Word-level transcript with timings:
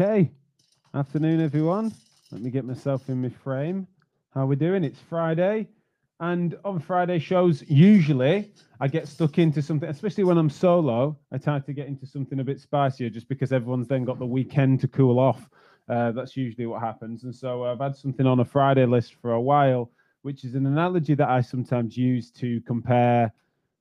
Okay. 0.00 0.30
Afternoon, 0.94 1.42
everyone. 1.42 1.92
Let 2.32 2.40
me 2.40 2.48
get 2.48 2.64
myself 2.64 3.10
in 3.10 3.20
my 3.20 3.28
frame. 3.28 3.86
How 4.32 4.46
we 4.46 4.56
doing? 4.56 4.82
It's 4.82 4.98
Friday. 4.98 5.68
And 6.20 6.56
on 6.64 6.80
Friday 6.80 7.18
shows, 7.18 7.62
usually 7.68 8.50
I 8.80 8.88
get 8.88 9.08
stuck 9.08 9.36
into 9.36 9.60
something, 9.60 9.90
especially 9.90 10.24
when 10.24 10.38
I'm 10.38 10.48
solo. 10.48 11.18
I 11.30 11.36
try 11.36 11.58
to 11.58 11.72
get 11.74 11.86
into 11.86 12.06
something 12.06 12.40
a 12.40 12.44
bit 12.44 12.60
spicier 12.60 13.10
just 13.10 13.28
because 13.28 13.52
everyone's 13.52 13.88
then 13.88 14.06
got 14.06 14.18
the 14.18 14.24
weekend 14.24 14.80
to 14.80 14.88
cool 14.88 15.18
off. 15.18 15.50
Uh, 15.86 16.12
that's 16.12 16.34
usually 16.34 16.64
what 16.64 16.80
happens. 16.80 17.24
And 17.24 17.36
so 17.36 17.66
I've 17.66 17.80
had 17.80 17.94
something 17.94 18.24
on 18.24 18.40
a 18.40 18.44
Friday 18.44 18.86
list 18.86 19.16
for 19.20 19.32
a 19.32 19.40
while, 19.40 19.90
which 20.22 20.44
is 20.44 20.54
an 20.54 20.64
analogy 20.64 21.12
that 21.16 21.28
I 21.28 21.42
sometimes 21.42 21.94
use 21.94 22.30
to 22.30 22.62
compare 22.62 23.34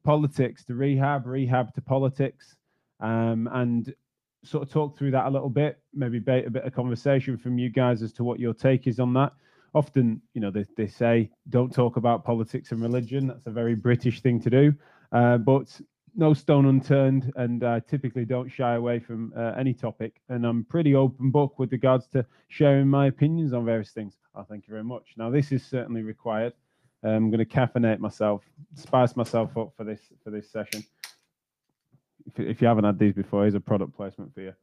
politics 0.03 0.66
to 0.66 0.75
rehab, 0.75 1.25
rehab 1.25 1.73
to 1.75 1.81
politics. 1.81 2.58
Um, 3.00 3.47
and 3.53 3.95
sort 4.44 4.64
of 4.64 4.72
talk 4.72 4.98
through 4.98 5.12
that 5.12 5.28
a 5.28 5.30
little 5.30 5.50
bit, 5.50 5.80
maybe 5.94 6.20
bait 6.20 6.45
a 6.45 6.50
bit 6.50 6.64
of 6.64 6.73
conversation 6.73 7.38
from 7.38 7.58
you 7.58 7.70
guys 7.70 8.02
as 8.02 8.14
to 8.14 8.23
what 8.23 8.40
your 8.40 8.54
take 8.54 8.88
is 8.88 9.00
on 9.00 9.14
that. 9.14 9.34
Often, 9.73 10.22
you 10.34 10.42
know, 10.42 10.50
they, 10.50 10.66
they 10.78 10.88
say 10.88 11.30
don't 11.50 11.73
talk 11.73 11.98
about 11.98 12.23
politics 12.23 12.72
and 12.72 12.81
religion. 12.81 13.28
That's 13.28 13.46
a 13.46 13.52
very 13.52 13.76
British 13.76 14.22
thing 14.22 14.42
to 14.42 14.50
do. 14.50 14.73
Uh, 15.12 15.38
but 15.38 15.80
no 16.16 16.34
stone 16.34 16.66
unturned, 16.66 17.31
and 17.36 17.64
I 17.64 17.80
typically 17.81 18.26
don't 18.26 18.50
shy 18.50 18.76
away 18.76 19.00
from 19.00 19.31
uh, 19.38 19.54
any 19.58 19.73
topic. 19.73 20.22
And 20.30 20.46
I'm 20.46 20.64
pretty 20.64 20.96
open 20.96 21.30
book 21.30 21.59
with 21.59 21.72
regards 21.72 22.08
to 22.09 22.26
sharing 22.48 22.88
my 22.88 23.08
opinions 23.08 23.53
on 23.53 23.66
various 23.66 23.92
things. 23.92 24.18
Oh, 24.36 24.44
thank 24.44 24.68
you 24.68 24.72
very 24.72 24.84
much. 24.84 25.14
Now, 25.18 25.30
this 25.30 25.52
is 25.52 25.64
certainly 25.64 26.02
required. 26.02 26.53
I'm 27.03 27.30
going 27.30 27.40
to 27.40 27.46
caffeinate 27.46 28.00
myself, 28.00 28.44
spice 28.76 29.16
myself 29.16 29.56
up 29.58 29.72
for 29.78 29.84
this 29.84 30.02
for 30.24 30.31
this 30.31 30.52
session 30.52 30.84
if, 32.38 32.39
if 32.39 32.61
you 32.61 32.67
haven't 32.67 32.85
had 32.85 32.99
these 32.99 33.13
before, 33.13 33.44
here's 33.44 33.55
a 33.55 33.59
product 33.59 33.95
placement 33.95 34.33
for 34.33 34.41
you. 34.41 34.53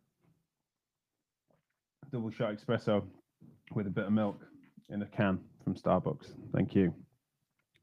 Double 2.13 2.31
shot 2.31 2.55
espresso 2.55 3.05
with 3.75 3.87
a 3.87 3.91
bit 3.91 4.05
of 4.05 4.13
milk 4.13 4.41
in 4.91 5.03
a 5.03 5.07
can 5.07 5.41
from 5.65 5.75
Starbucks. 5.75 6.33
Thank 6.55 6.75
you. 6.75 6.95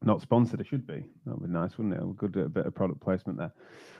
Not 0.02 0.20
sponsored, 0.20 0.60
it 0.60 0.66
should 0.66 0.86
be. 0.86 1.04
That 1.24 1.38
would 1.38 1.48
be 1.48 1.52
nice, 1.52 1.78
wouldn't 1.78 1.94
it? 1.94 2.16
Good 2.18 2.36
a 2.36 2.48
bit 2.48 2.66
of 2.66 2.74
product 2.74 3.00
placement 3.00 3.38
there. 3.38 3.52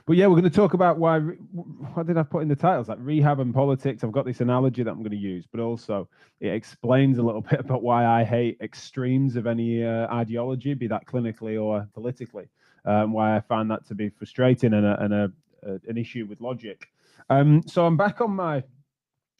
But 0.05 0.17
yeah, 0.17 0.27
we're 0.27 0.39
going 0.39 0.43
to 0.43 0.49
talk 0.51 0.75
about 0.75 0.99
why. 0.99 1.19
What 1.19 2.05
did 2.05 2.17
I 2.17 2.23
put 2.23 2.43
in 2.43 2.47
the 2.47 2.55
titles? 2.55 2.89
Like 2.89 2.99
rehab 3.01 3.39
and 3.39 3.53
politics. 3.53 4.03
I've 4.03 4.11
got 4.11 4.25
this 4.25 4.39
analogy 4.39 4.83
that 4.83 4.91
I'm 4.91 4.99
going 4.99 5.11
to 5.11 5.17
use, 5.17 5.47
but 5.51 5.59
also 5.59 6.07
it 6.39 6.49
explains 6.49 7.17
a 7.17 7.23
little 7.23 7.41
bit 7.41 7.59
about 7.59 7.81
why 7.81 8.05
I 8.05 8.23
hate 8.23 8.57
extremes 8.61 9.35
of 9.35 9.47
any 9.47 9.83
uh, 9.83 10.13
ideology, 10.13 10.75
be 10.75 10.87
that 10.87 11.07
clinically 11.07 11.61
or 11.61 11.87
politically. 11.95 12.49
Um, 12.85 13.13
why 13.13 13.35
I 13.35 13.39
find 13.39 13.69
that 13.71 13.87
to 13.87 13.95
be 13.95 14.09
frustrating 14.09 14.73
and 14.73 14.85
a, 14.85 15.03
and 15.03 15.11
a 15.11 15.31
an 15.65 15.97
issue 15.97 16.25
with 16.25 16.41
logic. 16.41 16.87
Um, 17.29 17.63
so 17.65 17.85
I'm 17.85 17.97
back 17.97 18.21
on 18.21 18.31
my 18.31 18.63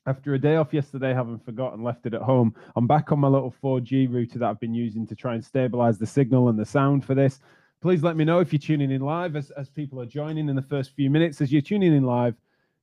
after 0.08 0.36
a 0.36 0.40
day 0.40 0.56
off 0.56 0.74
yesterday, 0.74 1.13
having 1.13 1.40
forgotten 1.40 1.84
left 1.84 2.06
it 2.06 2.13
at 2.13 2.22
home. 2.22 2.53
I'm 2.75 2.86
back 2.86 3.12
on 3.12 3.19
my 3.19 3.28
little 3.28 3.53
4G 3.63 4.12
router 4.12 4.40
that 4.40 4.50
I've 4.50 4.59
been 4.59 4.75
using 4.75 5.08
to 5.08 5.16
try 5.16 5.34
and 5.34 5.44
stabilize 5.44 5.97
the 5.97 6.06
signal 6.06 6.50
and 6.50 6.59
the 6.59 6.66
sound 6.66 7.03
for 7.03 7.16
this. 7.16 7.40
Please 7.81 8.03
let 8.03 8.16
me 8.16 8.24
know 8.24 8.40
if 8.40 8.53
you're 8.53 8.59
tuning 8.59 8.91
in 8.91 9.02
live 9.02 9.35
as, 9.35 9.52
as 9.52 9.69
people 9.69 10.00
are 10.00 10.06
joining 10.06 10.47
in 10.47 10.56
the 10.56 10.62
first 10.62 10.96
few 10.96 11.09
minutes. 11.09 11.41
As 11.41 11.52
you're 11.52 11.62
tuning 11.62 11.96
in 11.96 12.03
live, 12.03 12.35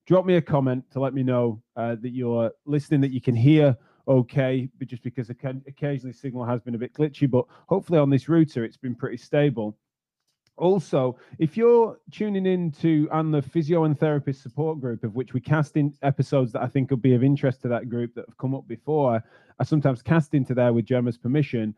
drop 0.06 0.26
me 0.26 0.36
a 0.36 0.42
comment 0.42 0.84
to 0.92 1.00
let 1.00 1.14
me 1.14 1.22
know 1.22 1.62
uh, 1.76 1.96
that 2.00 2.10
you're 2.10 2.50
listening, 2.66 3.00
that 3.00 3.12
you 3.12 3.20
can 3.20 3.36
hear 3.36 3.76
okay, 4.08 4.68
but 4.78 4.88
just 4.88 5.02
because 5.02 5.30
occasionally 5.30 6.12
signal 6.12 6.44
has 6.44 6.60
been 6.60 6.74
a 6.74 6.78
bit 6.78 6.92
glitchy, 6.92 7.30
but 7.30 7.44
hopefully 7.68 7.98
on 7.98 8.10
this 8.10 8.28
router 8.28 8.64
it's 8.64 8.76
been 8.76 8.94
pretty 8.94 9.16
stable. 9.16 9.76
Also, 10.62 11.18
if 11.40 11.56
you're 11.56 11.98
tuning 12.12 12.46
in 12.46 12.70
to 12.70 13.08
and 13.10 13.34
the 13.34 13.42
physio 13.42 13.82
and 13.82 13.98
therapist 13.98 14.44
support 14.44 14.80
group, 14.80 15.02
of 15.02 15.16
which 15.16 15.34
we 15.34 15.40
cast 15.40 15.76
in 15.76 15.92
episodes 16.02 16.52
that 16.52 16.62
I 16.62 16.68
think 16.68 16.88
will 16.88 16.98
be 16.98 17.16
of 17.16 17.24
interest 17.24 17.62
to 17.62 17.68
that 17.68 17.88
group 17.88 18.14
that 18.14 18.26
have 18.28 18.38
come 18.38 18.54
up 18.54 18.68
before, 18.68 19.20
I 19.58 19.64
sometimes 19.64 20.02
cast 20.02 20.34
into 20.34 20.54
there 20.54 20.72
with 20.72 20.84
Gemma's 20.84 21.18
permission. 21.18 21.74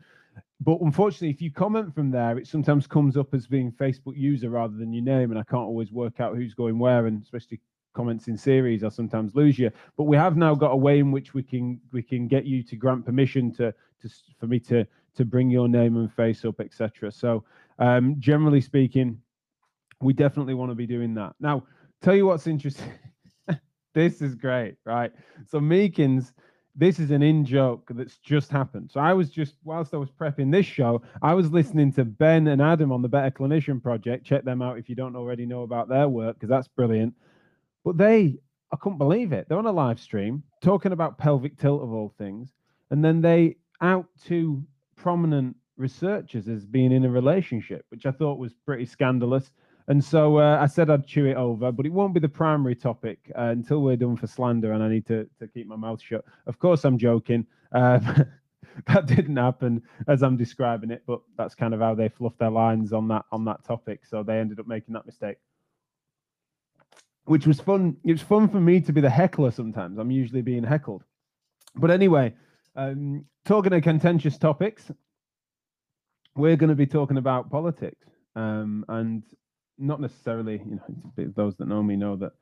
But 0.60 0.82
unfortunately, 0.82 1.30
if 1.30 1.40
you 1.40 1.50
comment 1.50 1.94
from 1.94 2.10
there, 2.10 2.36
it 2.36 2.46
sometimes 2.46 2.86
comes 2.86 3.16
up 3.16 3.32
as 3.32 3.46
being 3.46 3.72
Facebook 3.72 4.18
user 4.18 4.50
rather 4.50 4.76
than 4.76 4.92
your 4.92 5.02
name, 5.02 5.30
and 5.30 5.40
I 5.40 5.44
can't 5.44 5.62
always 5.62 5.90
work 5.90 6.20
out 6.20 6.36
who's 6.36 6.52
going 6.52 6.78
where, 6.78 7.06
and 7.06 7.22
especially 7.22 7.60
comments 7.94 8.28
in 8.28 8.36
series, 8.36 8.84
I 8.84 8.90
sometimes 8.90 9.34
lose 9.34 9.58
you. 9.58 9.70
But 9.96 10.04
we 10.04 10.18
have 10.18 10.36
now 10.36 10.54
got 10.54 10.72
a 10.72 10.76
way 10.76 10.98
in 10.98 11.10
which 11.10 11.32
we 11.32 11.42
can 11.42 11.80
we 11.90 12.02
can 12.02 12.28
get 12.28 12.44
you 12.44 12.62
to 12.64 12.76
grant 12.76 13.06
permission 13.06 13.50
to 13.54 13.72
to 14.02 14.08
for 14.38 14.46
me 14.46 14.60
to 14.60 14.86
to 15.14 15.24
bring 15.24 15.48
your 15.48 15.68
name 15.68 15.96
and 15.96 16.12
face 16.12 16.44
up, 16.44 16.60
etc. 16.60 17.10
So 17.10 17.44
um, 17.78 18.16
generally 18.18 18.60
speaking, 18.60 19.18
we 20.00 20.12
definitely 20.12 20.54
want 20.54 20.70
to 20.70 20.74
be 20.74 20.86
doing 20.86 21.14
that. 21.14 21.34
Now, 21.40 21.64
tell 22.02 22.14
you 22.14 22.26
what's 22.26 22.46
interesting. 22.46 22.92
this 23.94 24.20
is 24.20 24.34
great, 24.34 24.76
right? 24.84 25.12
So 25.46 25.60
Meekins, 25.60 26.32
this 26.76 26.98
is 26.98 27.10
an 27.10 27.22
in 27.22 27.44
joke 27.44 27.88
that's 27.94 28.18
just 28.18 28.50
happened. 28.50 28.90
So 28.92 29.00
I 29.00 29.12
was 29.12 29.30
just 29.30 29.54
whilst 29.64 29.94
I 29.94 29.96
was 29.96 30.10
prepping 30.10 30.50
this 30.50 30.66
show, 30.66 31.02
I 31.22 31.34
was 31.34 31.50
listening 31.50 31.92
to 31.94 32.04
Ben 32.04 32.48
and 32.48 32.60
Adam 32.60 32.92
on 32.92 33.02
the 33.02 33.08
Better 33.08 33.30
Clinician 33.30 33.82
Project. 33.82 34.26
Check 34.26 34.44
them 34.44 34.60
out 34.60 34.78
if 34.78 34.88
you 34.88 34.94
don't 34.94 35.16
already 35.16 35.46
know 35.46 35.62
about 35.62 35.88
their 35.88 36.08
work 36.08 36.36
because 36.36 36.50
that's 36.50 36.68
brilliant. 36.68 37.14
But 37.84 37.96
they, 37.96 38.38
I 38.72 38.76
couldn't 38.76 38.98
believe 38.98 39.32
it. 39.32 39.48
They're 39.48 39.58
on 39.58 39.66
a 39.66 39.72
live 39.72 40.00
stream 40.00 40.42
talking 40.62 40.92
about 40.92 41.18
pelvic 41.18 41.58
tilt 41.58 41.82
of 41.82 41.92
all 41.92 42.12
things, 42.18 42.50
and 42.90 43.04
then 43.04 43.20
they 43.20 43.56
out 43.80 44.06
to 44.26 44.64
prominent 44.96 45.56
researchers 45.76 46.48
as 46.48 46.64
being 46.64 46.92
in 46.92 47.04
a 47.04 47.10
relationship, 47.10 47.84
which 47.90 48.06
I 48.06 48.10
thought 48.10 48.38
was 48.38 48.54
pretty 48.66 48.86
scandalous. 48.86 49.50
And 49.88 50.02
so 50.02 50.38
uh, 50.38 50.58
I 50.60 50.66
said 50.66 50.88
I'd 50.88 51.06
chew 51.06 51.26
it 51.26 51.36
over, 51.36 51.70
but 51.70 51.84
it 51.84 51.92
won't 51.92 52.14
be 52.14 52.20
the 52.20 52.28
primary 52.28 52.74
topic 52.74 53.30
uh, 53.36 53.42
until 53.44 53.82
we're 53.82 53.96
done 53.96 54.16
for 54.16 54.26
slander, 54.26 54.72
and 54.72 54.82
I 54.82 54.88
need 54.88 55.06
to, 55.06 55.28
to 55.40 55.46
keep 55.46 55.66
my 55.66 55.76
mouth 55.76 56.00
shut. 56.00 56.24
Of 56.46 56.58
course, 56.58 56.84
I'm 56.84 56.96
joking. 56.96 57.46
Uh, 57.72 58.00
that 58.86 59.06
didn't 59.06 59.36
happen 59.36 59.82
as 60.08 60.22
I'm 60.22 60.36
describing 60.36 60.90
it, 60.90 61.02
but 61.06 61.20
that's 61.36 61.54
kind 61.54 61.74
of 61.74 61.80
how 61.80 61.94
they 61.94 62.08
fluffed 62.08 62.38
their 62.38 62.50
lines 62.50 62.92
on 62.92 63.08
that 63.08 63.24
on 63.30 63.44
that 63.44 63.64
topic. 63.64 64.06
So 64.06 64.22
they 64.22 64.38
ended 64.38 64.58
up 64.58 64.66
making 64.66 64.94
that 64.94 65.06
mistake, 65.06 65.36
which 67.24 67.46
was 67.46 67.60
fun. 67.60 67.96
It 68.04 68.12
was 68.12 68.22
fun 68.22 68.48
for 68.48 68.60
me 68.60 68.80
to 68.80 68.92
be 68.92 69.00
the 69.02 69.10
heckler. 69.10 69.50
Sometimes 69.50 69.98
I'm 69.98 70.10
usually 70.10 70.42
being 70.42 70.64
heckled, 70.64 71.04
but 71.76 71.90
anyway, 71.90 72.34
um, 72.74 73.26
talking 73.44 73.72
of 73.72 73.82
contentious 73.82 74.38
topics, 74.38 74.90
we're 76.36 76.56
going 76.56 76.70
to 76.70 76.74
be 76.76 76.86
talking 76.86 77.16
about 77.16 77.50
politics, 77.50 78.06
um, 78.36 78.84
and 78.88 79.22
not 79.78 80.00
necessarily, 80.00 80.62
you 80.66 80.76
know, 80.76 81.32
those 81.36 81.56
that 81.56 81.68
know 81.68 81.82
me 81.82 81.96
know 81.96 82.16
that 82.16 82.32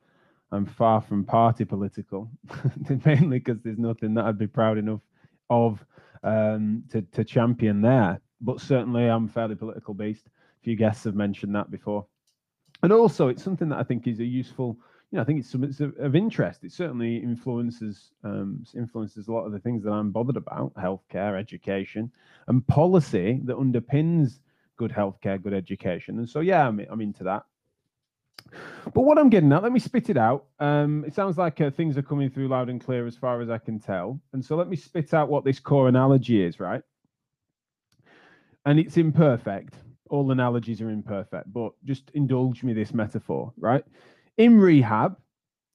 I'm 0.51 0.65
far 0.65 1.01
from 1.01 1.23
party 1.23 1.65
political, 1.65 2.29
mainly 3.05 3.39
because 3.39 3.61
there's 3.63 3.79
nothing 3.79 4.13
that 4.15 4.25
I'd 4.25 4.37
be 4.37 4.47
proud 4.47 4.77
enough 4.77 5.01
of 5.49 5.85
um, 6.23 6.83
to 6.91 7.01
to 7.01 7.23
champion 7.23 7.81
there. 7.81 8.21
But 8.41 8.61
certainly, 8.61 9.07
I'm 9.07 9.27
fairly 9.27 9.55
political 9.55 9.93
based. 9.93 10.27
A 10.27 10.63
few 10.63 10.75
guests 10.75 11.03
have 11.05 11.15
mentioned 11.15 11.55
that 11.55 11.71
before, 11.71 12.05
and 12.83 12.93
also 12.93 13.27
it's 13.29 13.43
something 13.43 13.69
that 13.69 13.79
I 13.79 13.83
think 13.83 14.07
is 14.07 14.19
a 14.19 14.25
useful 14.25 14.77
you 15.13 15.17
know, 15.17 15.21
I 15.21 15.25
think 15.25 15.45
it's 15.45 15.79
of 15.79 16.15
interest. 16.15 16.63
It 16.63 16.71
certainly 16.71 17.17
influences 17.17 18.13
um, 18.23 18.63
influences 18.75 19.27
a 19.27 19.31
lot 19.31 19.45
of 19.45 19.51
the 19.51 19.59
things 19.59 19.83
that 19.83 19.91
I'm 19.91 20.09
bothered 20.09 20.37
about: 20.37 20.73
healthcare, 20.73 21.37
education, 21.39 22.11
and 22.47 22.65
policy 22.65 23.39
that 23.43 23.55
underpins 23.55 24.39
good 24.75 24.89
healthcare, 24.89 25.39
good 25.39 25.53
education. 25.53 26.17
And 26.17 26.27
so, 26.27 26.39
yeah, 26.39 26.67
I'm, 26.67 26.83
I'm 26.89 26.99
into 26.99 27.23
that. 27.25 27.43
But 28.85 29.03
what 29.03 29.19
I'm 29.19 29.29
getting 29.29 29.53
at, 29.53 29.61
let 29.61 29.71
me 29.71 29.79
spit 29.79 30.09
it 30.09 30.17
out. 30.17 30.45
Um, 30.59 31.05
it 31.05 31.13
sounds 31.13 31.37
like 31.37 31.61
uh, 31.61 31.69
things 31.69 31.95
are 31.95 32.01
coming 32.01 32.31
through 32.31 32.47
loud 32.47 32.69
and 32.69 32.83
clear 32.83 33.05
as 33.05 33.15
far 33.15 33.39
as 33.39 33.51
I 33.51 33.59
can 33.59 33.79
tell. 33.79 34.19
And 34.33 34.43
so, 34.43 34.55
let 34.55 34.67
me 34.67 34.75
spit 34.75 35.13
out 35.13 35.29
what 35.29 35.45
this 35.45 35.59
core 35.59 35.89
analogy 35.89 36.43
is, 36.43 36.59
right? 36.59 36.81
And 38.65 38.79
it's 38.79 38.97
imperfect. 38.97 39.75
All 40.09 40.31
analogies 40.31 40.81
are 40.81 40.89
imperfect, 40.89 41.53
but 41.53 41.73
just 41.85 42.09
indulge 42.15 42.63
me 42.63 42.73
this 42.73 42.95
metaphor, 42.95 43.53
right? 43.57 43.85
In 44.37 44.59
rehab, 44.59 45.17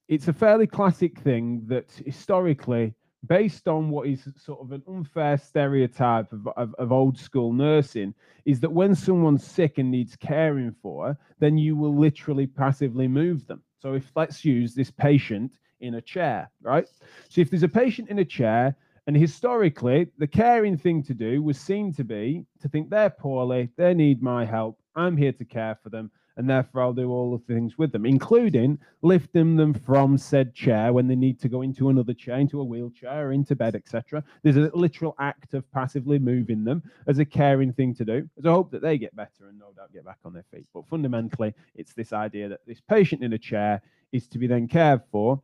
it's 0.07 0.27
a 0.27 0.33
fairly 0.33 0.67
classic 0.67 1.19
thing 1.19 1.63
that 1.67 1.91
historically, 2.05 2.93
based 3.27 3.67
on 3.67 3.89
what 3.89 4.07
is 4.07 4.27
sort 4.37 4.59
of 4.59 4.71
an 4.71 4.81
unfair 4.87 5.37
stereotype 5.37 6.31
of, 6.33 6.47
of, 6.57 6.73
of, 6.75 6.91
old 6.91 7.17
school 7.17 7.53
nursing, 7.53 8.13
is 8.45 8.59
that 8.59 8.71
when 8.71 8.95
someone's 8.95 9.45
sick 9.45 9.77
and 9.77 9.91
needs 9.91 10.15
caring 10.15 10.73
for, 10.81 11.17
then 11.39 11.57
you 11.57 11.75
will 11.75 11.95
literally 11.95 12.47
passively 12.47 13.07
move 13.07 13.45
them. 13.47 13.61
So 13.79 13.93
if 13.93 14.11
let's 14.15 14.43
use 14.43 14.73
this 14.73 14.91
patient 14.91 15.51
in 15.79 15.95
a 15.95 16.01
chair, 16.01 16.49
right? 16.61 16.87
So 17.29 17.41
if 17.41 17.49
there's 17.49 17.63
a 17.63 17.69
patient 17.69 18.09
in 18.09 18.19
a 18.19 18.25
chair, 18.25 18.75
and 19.07 19.15
historically, 19.15 20.07
the 20.17 20.27
caring 20.27 20.77
thing 20.77 21.01
to 21.03 21.13
do 21.13 21.41
was 21.41 21.59
seen 21.59 21.93
to 21.93 22.03
be 22.03 22.45
to 22.61 22.69
think 22.69 22.89
they're 22.89 23.09
poorly, 23.09 23.69
they 23.77 23.93
need 23.93 24.21
my 24.21 24.45
help, 24.45 24.79
I'm 24.95 25.17
here 25.17 25.31
to 25.33 25.45
care 25.45 25.77
for 25.81 25.89
them, 25.89 26.11
and 26.37 26.49
therefore 26.49 26.81
I'll 26.81 26.93
do 26.93 27.09
all 27.09 27.31
the 27.31 27.53
things 27.53 27.77
with 27.77 27.91
them, 27.91 28.05
including 28.05 28.79
lifting 29.01 29.55
them 29.55 29.73
from 29.73 30.17
said 30.17 30.53
chair 30.53 30.93
when 30.93 31.07
they 31.07 31.15
need 31.15 31.39
to 31.41 31.49
go 31.49 31.61
into 31.61 31.89
another 31.89 32.13
chair, 32.13 32.37
into 32.37 32.61
a 32.61 32.63
wheelchair, 32.63 33.31
into 33.31 33.55
bed, 33.55 33.75
etc. 33.75 34.23
There's 34.43 34.57
a 34.57 34.71
literal 34.73 35.15
act 35.19 35.53
of 35.53 35.69
passively 35.71 36.19
moving 36.19 36.63
them 36.63 36.83
as 37.07 37.19
a 37.19 37.25
caring 37.25 37.73
thing 37.73 37.93
to 37.95 38.05
do, 38.05 38.29
as 38.37 38.45
I 38.45 38.51
hope 38.51 38.71
that 38.71 38.81
they 38.81 38.97
get 38.97 39.15
better 39.15 39.47
and 39.49 39.59
no 39.59 39.71
doubt 39.75 39.93
get 39.93 40.05
back 40.05 40.19
on 40.25 40.33
their 40.33 40.45
feet. 40.53 40.67
But 40.73 40.87
fundamentally, 40.87 41.53
it's 41.75 41.93
this 41.93 42.13
idea 42.13 42.49
that 42.49 42.65
this 42.65 42.81
patient 42.81 43.23
in 43.23 43.33
a 43.33 43.37
chair 43.37 43.81
is 44.11 44.27
to 44.27 44.39
be 44.39 44.47
then 44.47 44.67
cared 44.67 45.01
for 45.11 45.41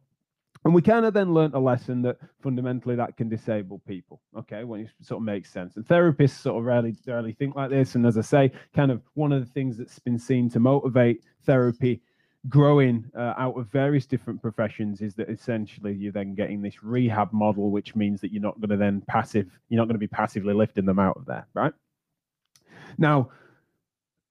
And 0.66 0.74
we 0.74 0.82
kind 0.82 1.06
of 1.06 1.14
then 1.14 1.32
learnt 1.32 1.54
a 1.54 1.60
lesson 1.60 2.02
that 2.02 2.18
fundamentally 2.42 2.96
that 2.96 3.16
can 3.18 3.30
disable 3.30 3.80
people. 3.88 4.20
Okay, 4.36 4.64
when 4.64 4.82
it 4.82 4.90
sort 5.02 5.20
of 5.20 5.24
makes 5.24 5.52
sense. 5.52 5.76
And 5.76 5.86
therapists 5.86 6.42
sort 6.42 6.58
of 6.58 6.66
rarely 6.66 6.96
rarely 7.06 7.34
think 7.34 7.56
like 7.56 7.70
this. 7.70 7.94
And 7.94 8.06
as 8.06 8.18
I 8.18 8.22
say, 8.22 8.52
kind 8.76 8.92
of 8.92 9.02
one 9.14 9.32
of 9.32 9.46
the 9.46 9.52
things 9.52 9.78
that's 9.78 10.00
been 10.00 10.18
seen 10.18 10.50
to 10.50 10.60
motivate 10.60 11.22
therapy 11.44 12.02
growing 12.50 13.06
uh, 13.18 13.34
out 13.38 13.58
of 13.58 13.68
various 13.68 14.06
different 14.06 14.42
professions 14.42 15.02
is 15.02 15.16
that 15.16 15.30
essentially 15.30 15.94
you're 15.94 16.12
then 16.12 16.36
getting 16.36 16.62
this 16.62 16.84
rehab 16.84 17.32
model, 17.32 17.72
which 17.72 17.96
means 17.96 18.22
that 18.22 18.32
you're 18.32 18.42
not 18.42 18.60
going 18.60 18.70
to 18.70 18.78
then 18.78 19.02
passive, 19.08 19.48
you're 19.70 19.78
not 19.78 19.86
going 19.86 19.96
to 19.96 20.00
be 20.00 20.08
passively 20.08 20.54
lifting 20.54 20.86
them 20.86 21.00
out 21.00 21.18
of 21.18 21.26
there, 21.26 21.48
right? 21.54 21.74
Now, 22.98 23.30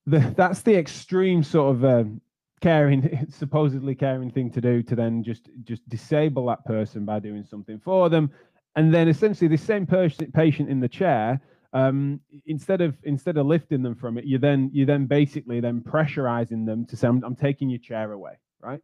the, 0.06 0.34
that's 0.36 0.62
the 0.62 0.76
extreme 0.76 1.42
sort 1.42 1.76
of 1.76 1.84
um, 1.84 2.20
caring, 2.64 3.26
supposedly 3.30 3.94
caring 3.94 4.30
thing 4.30 4.50
to 4.50 4.60
do 4.60 4.82
to 4.82 4.96
then 4.96 5.22
just 5.22 5.50
just 5.62 5.86
disable 5.88 6.46
that 6.46 6.64
person 6.64 7.04
by 7.04 7.20
doing 7.20 7.44
something 7.44 7.78
for 7.78 8.08
them, 8.08 8.30
and 8.74 8.92
then 8.92 9.06
essentially 9.06 9.48
the 9.48 9.56
same 9.56 9.86
person, 9.86 10.32
patient 10.32 10.68
in 10.68 10.80
the 10.80 10.88
chair. 10.88 11.40
Um, 11.74 12.20
instead 12.46 12.80
of 12.80 12.96
instead 13.02 13.36
of 13.36 13.46
lifting 13.46 13.82
them 13.82 13.94
from 13.94 14.16
it, 14.16 14.24
you 14.24 14.38
then 14.38 14.70
you 14.72 14.86
then 14.86 15.06
basically 15.06 15.60
then 15.60 15.80
pressurizing 15.80 16.64
them 16.64 16.86
to 16.86 16.96
say, 16.96 17.06
"I'm, 17.06 17.22
I'm 17.22 17.36
taking 17.36 17.68
your 17.68 17.80
chair 17.80 18.12
away," 18.12 18.38
right? 18.60 18.80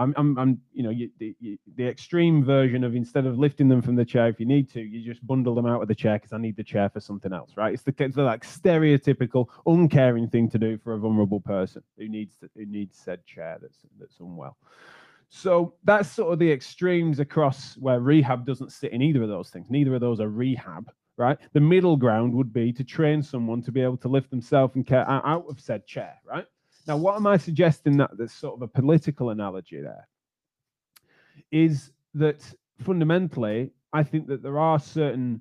I'm, 0.00 0.14
I'm, 0.16 0.38
I'm 0.38 0.60
you 0.72 0.82
know, 0.82 0.90
you, 0.90 1.10
the, 1.18 1.36
you, 1.40 1.58
the 1.76 1.86
extreme 1.86 2.42
version 2.42 2.84
of 2.84 2.94
instead 2.94 3.26
of 3.26 3.38
lifting 3.38 3.68
them 3.68 3.82
from 3.82 3.96
the 3.96 4.04
chair 4.04 4.28
if 4.28 4.40
you 4.40 4.46
need 4.46 4.70
to, 4.72 4.80
you 4.80 5.04
just 5.04 5.24
bundle 5.26 5.54
them 5.54 5.66
out 5.66 5.82
of 5.82 5.88
the 5.88 5.94
chair 5.94 6.14
because 6.14 6.32
I 6.32 6.38
need 6.38 6.56
the 6.56 6.64
chair 6.64 6.88
for 6.88 7.00
something 7.00 7.32
else, 7.32 7.52
right? 7.56 7.74
It's 7.74 7.82
the, 7.82 7.94
it's 7.98 8.16
the 8.16 8.22
like 8.22 8.44
stereotypical 8.44 9.46
uncaring 9.66 10.28
thing 10.28 10.48
to 10.50 10.58
do 10.58 10.78
for 10.78 10.94
a 10.94 10.98
vulnerable 10.98 11.40
person 11.40 11.82
who 11.98 12.08
needs 12.08 12.36
to, 12.38 12.48
who 12.56 12.64
needs 12.64 12.98
said 12.98 13.24
chair 13.26 13.58
that's 13.60 13.78
that's 13.98 14.18
unwell. 14.20 14.56
So 15.28 15.74
that's 15.84 16.10
sort 16.10 16.32
of 16.32 16.38
the 16.38 16.50
extremes 16.50 17.20
across 17.20 17.76
where 17.76 18.00
rehab 18.00 18.46
doesn't 18.46 18.72
sit 18.72 18.92
in 18.92 19.02
either 19.02 19.22
of 19.22 19.28
those 19.28 19.50
things. 19.50 19.66
Neither 19.68 19.94
of 19.94 20.00
those 20.00 20.18
are 20.18 20.28
rehab, 20.28 20.90
right? 21.18 21.38
The 21.52 21.60
middle 21.60 21.96
ground 21.96 22.32
would 22.34 22.52
be 22.52 22.72
to 22.72 22.82
train 22.82 23.22
someone 23.22 23.62
to 23.62 23.70
be 23.70 23.82
able 23.82 23.98
to 23.98 24.08
lift 24.08 24.30
themselves 24.30 24.74
and 24.74 24.86
care 24.86 25.08
out 25.08 25.44
of 25.48 25.60
said 25.60 25.86
chair, 25.86 26.14
right? 26.24 26.46
Now, 26.86 26.96
what 26.96 27.16
am 27.16 27.26
I 27.26 27.36
suggesting 27.36 27.96
that 27.98 28.10
there's 28.16 28.32
sort 28.32 28.54
of 28.54 28.62
a 28.62 28.68
political 28.68 29.30
analogy 29.30 29.80
there? 29.80 30.08
Is 31.50 31.92
that 32.14 32.42
fundamentally, 32.80 33.70
I 33.92 34.02
think 34.02 34.26
that 34.28 34.42
there 34.42 34.58
are 34.58 34.78
certain 34.78 35.40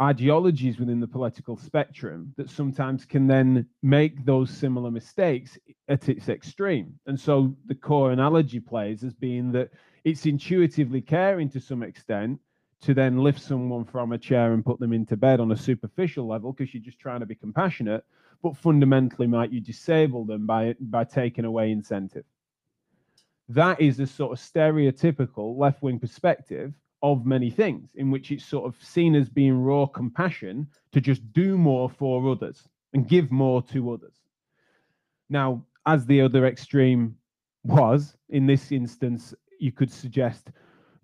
ideologies 0.00 0.78
within 0.78 0.98
the 0.98 1.06
political 1.06 1.56
spectrum 1.56 2.34
that 2.36 2.50
sometimes 2.50 3.04
can 3.04 3.26
then 3.26 3.66
make 3.82 4.24
those 4.24 4.50
similar 4.50 4.90
mistakes 4.90 5.56
at 5.88 6.08
its 6.08 6.28
extreme. 6.28 6.98
And 7.06 7.18
so 7.18 7.54
the 7.66 7.76
core 7.76 8.10
analogy 8.10 8.58
plays 8.58 9.04
as 9.04 9.14
being 9.14 9.52
that 9.52 9.70
it's 10.02 10.26
intuitively 10.26 11.00
caring 11.00 11.48
to 11.50 11.60
some 11.60 11.82
extent 11.82 12.40
to 12.80 12.92
then 12.92 13.18
lift 13.18 13.40
someone 13.40 13.84
from 13.84 14.12
a 14.12 14.18
chair 14.18 14.52
and 14.52 14.64
put 14.64 14.80
them 14.80 14.92
into 14.92 15.16
bed 15.16 15.40
on 15.40 15.52
a 15.52 15.56
superficial 15.56 16.26
level 16.26 16.52
because 16.52 16.74
you're 16.74 16.82
just 16.82 16.98
trying 16.98 17.20
to 17.20 17.26
be 17.26 17.34
compassionate 17.34 18.04
but 18.44 18.56
fundamentally 18.58 19.26
might 19.26 19.50
you 19.50 19.58
disable 19.58 20.26
them 20.26 20.46
by 20.46 20.74
by 20.78 21.02
taking 21.02 21.46
away 21.46 21.72
incentive? 21.72 22.26
That 23.48 23.80
is 23.80 23.98
a 23.98 24.06
sort 24.06 24.32
of 24.32 24.44
stereotypical 24.44 25.56
left-wing 25.58 25.98
perspective 25.98 26.74
of 27.02 27.24
many 27.24 27.50
things 27.50 27.88
in 27.94 28.10
which 28.10 28.30
it's 28.30 28.44
sort 28.44 28.66
of 28.66 28.82
seen 28.84 29.14
as 29.14 29.30
being 29.30 29.58
raw 29.58 29.86
compassion 29.86 30.66
to 30.92 31.00
just 31.00 31.22
do 31.32 31.56
more 31.56 31.88
for 31.88 32.30
others 32.30 32.68
and 32.92 33.08
give 33.08 33.30
more 33.32 33.62
to 33.62 33.92
others. 33.92 34.16
Now 35.30 35.64
as 35.86 36.04
the 36.04 36.20
other 36.20 36.46
extreme 36.46 37.16
was 37.64 38.14
in 38.28 38.46
this 38.46 38.72
instance 38.72 39.34
you 39.58 39.72
could 39.72 39.90
suggest 39.90 40.50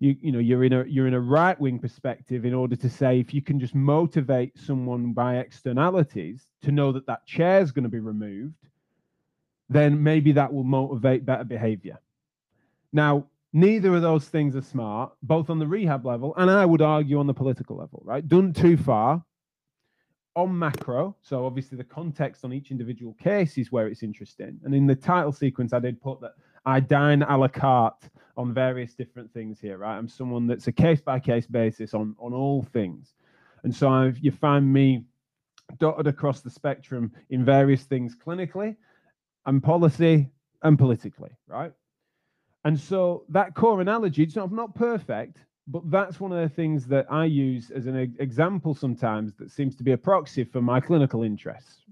you 0.01 0.15
you 0.19 0.31
know 0.31 0.39
you're 0.39 0.63
in 0.63 0.73
a 0.73 0.83
you're 0.85 1.07
in 1.07 1.13
a 1.13 1.19
right 1.19 1.57
wing 1.61 1.77
perspective 1.79 2.43
in 2.43 2.53
order 2.53 2.75
to 2.75 2.89
say 2.89 3.19
if 3.19 3.33
you 3.33 3.41
can 3.41 3.59
just 3.59 3.75
motivate 3.75 4.57
someone 4.57 5.13
by 5.13 5.37
externalities 5.37 6.47
to 6.63 6.71
know 6.71 6.91
that 6.91 7.05
that 7.05 7.25
chair 7.25 7.61
is 7.61 7.71
going 7.71 7.83
to 7.83 7.89
be 7.89 7.99
removed 7.99 8.67
then 9.69 10.03
maybe 10.03 10.33
that 10.33 10.51
will 10.51 10.65
motivate 10.65 11.25
better 11.25 11.45
behavior. 11.45 11.97
Now 12.91 13.27
neither 13.53 13.95
of 13.95 14.01
those 14.01 14.27
things 14.27 14.55
are 14.55 14.61
smart 14.61 15.13
both 15.21 15.49
on 15.49 15.59
the 15.59 15.67
rehab 15.67 16.05
level 16.05 16.33
and 16.37 16.49
i 16.49 16.65
would 16.65 16.81
argue 16.81 17.19
on 17.19 17.27
the 17.27 17.33
political 17.33 17.77
level 17.77 18.01
right? 18.03 18.27
Done 18.27 18.53
too 18.53 18.77
far 18.77 19.23
on 20.35 20.57
macro 20.57 21.15
so 21.21 21.45
obviously 21.45 21.77
the 21.77 21.83
context 21.83 22.43
on 22.43 22.53
each 22.53 22.71
individual 22.71 23.13
case 23.15 23.57
is 23.57 23.71
where 23.71 23.87
it's 23.87 24.01
interesting. 24.01 24.59
And 24.63 24.73
in 24.73 24.87
the 24.87 24.95
title 24.95 25.31
sequence 25.31 25.73
i 25.73 25.79
did 25.79 26.01
put 26.01 26.21
that 26.21 26.33
I 26.65 26.79
dine 26.79 27.23
a 27.23 27.37
la 27.37 27.47
carte 27.47 28.09
on 28.37 28.53
various 28.53 28.93
different 28.93 29.31
things 29.33 29.59
here, 29.59 29.77
right? 29.77 29.97
I'm 29.97 30.07
someone 30.07 30.47
that's 30.47 30.67
a 30.67 30.71
case 30.71 31.01
by 31.01 31.19
case 31.19 31.47
basis 31.47 31.93
on 31.93 32.15
on 32.19 32.33
all 32.33 32.63
things, 32.63 33.13
and 33.63 33.75
so 33.75 33.89
I've, 33.89 34.17
you 34.19 34.31
find 34.31 34.71
me 34.71 35.05
dotted 35.77 36.07
across 36.07 36.41
the 36.41 36.49
spectrum 36.49 37.11
in 37.29 37.45
various 37.45 37.83
things 37.83 38.15
clinically, 38.15 38.75
and 39.45 39.63
policy 39.63 40.29
and 40.63 40.77
politically, 40.77 41.31
right? 41.47 41.73
And 42.63 42.79
so 42.79 43.23
that 43.29 43.55
core 43.55 43.81
analogy, 43.81 44.23
it's 44.23 44.35
not, 44.35 44.51
not 44.51 44.75
perfect, 44.75 45.37
but 45.67 45.89
that's 45.89 46.19
one 46.19 46.31
of 46.31 46.41
the 46.41 46.53
things 46.53 46.85
that 46.87 47.07
I 47.09 47.25
use 47.25 47.71
as 47.71 47.87
an 47.87 48.15
example 48.19 48.75
sometimes 48.75 49.33
that 49.35 49.51
seems 49.51 49.75
to 49.77 49.83
be 49.83 49.93
a 49.93 49.97
proxy 49.97 50.43
for 50.43 50.61
my 50.61 50.79
clinical 50.79 51.23
interests. 51.23 51.83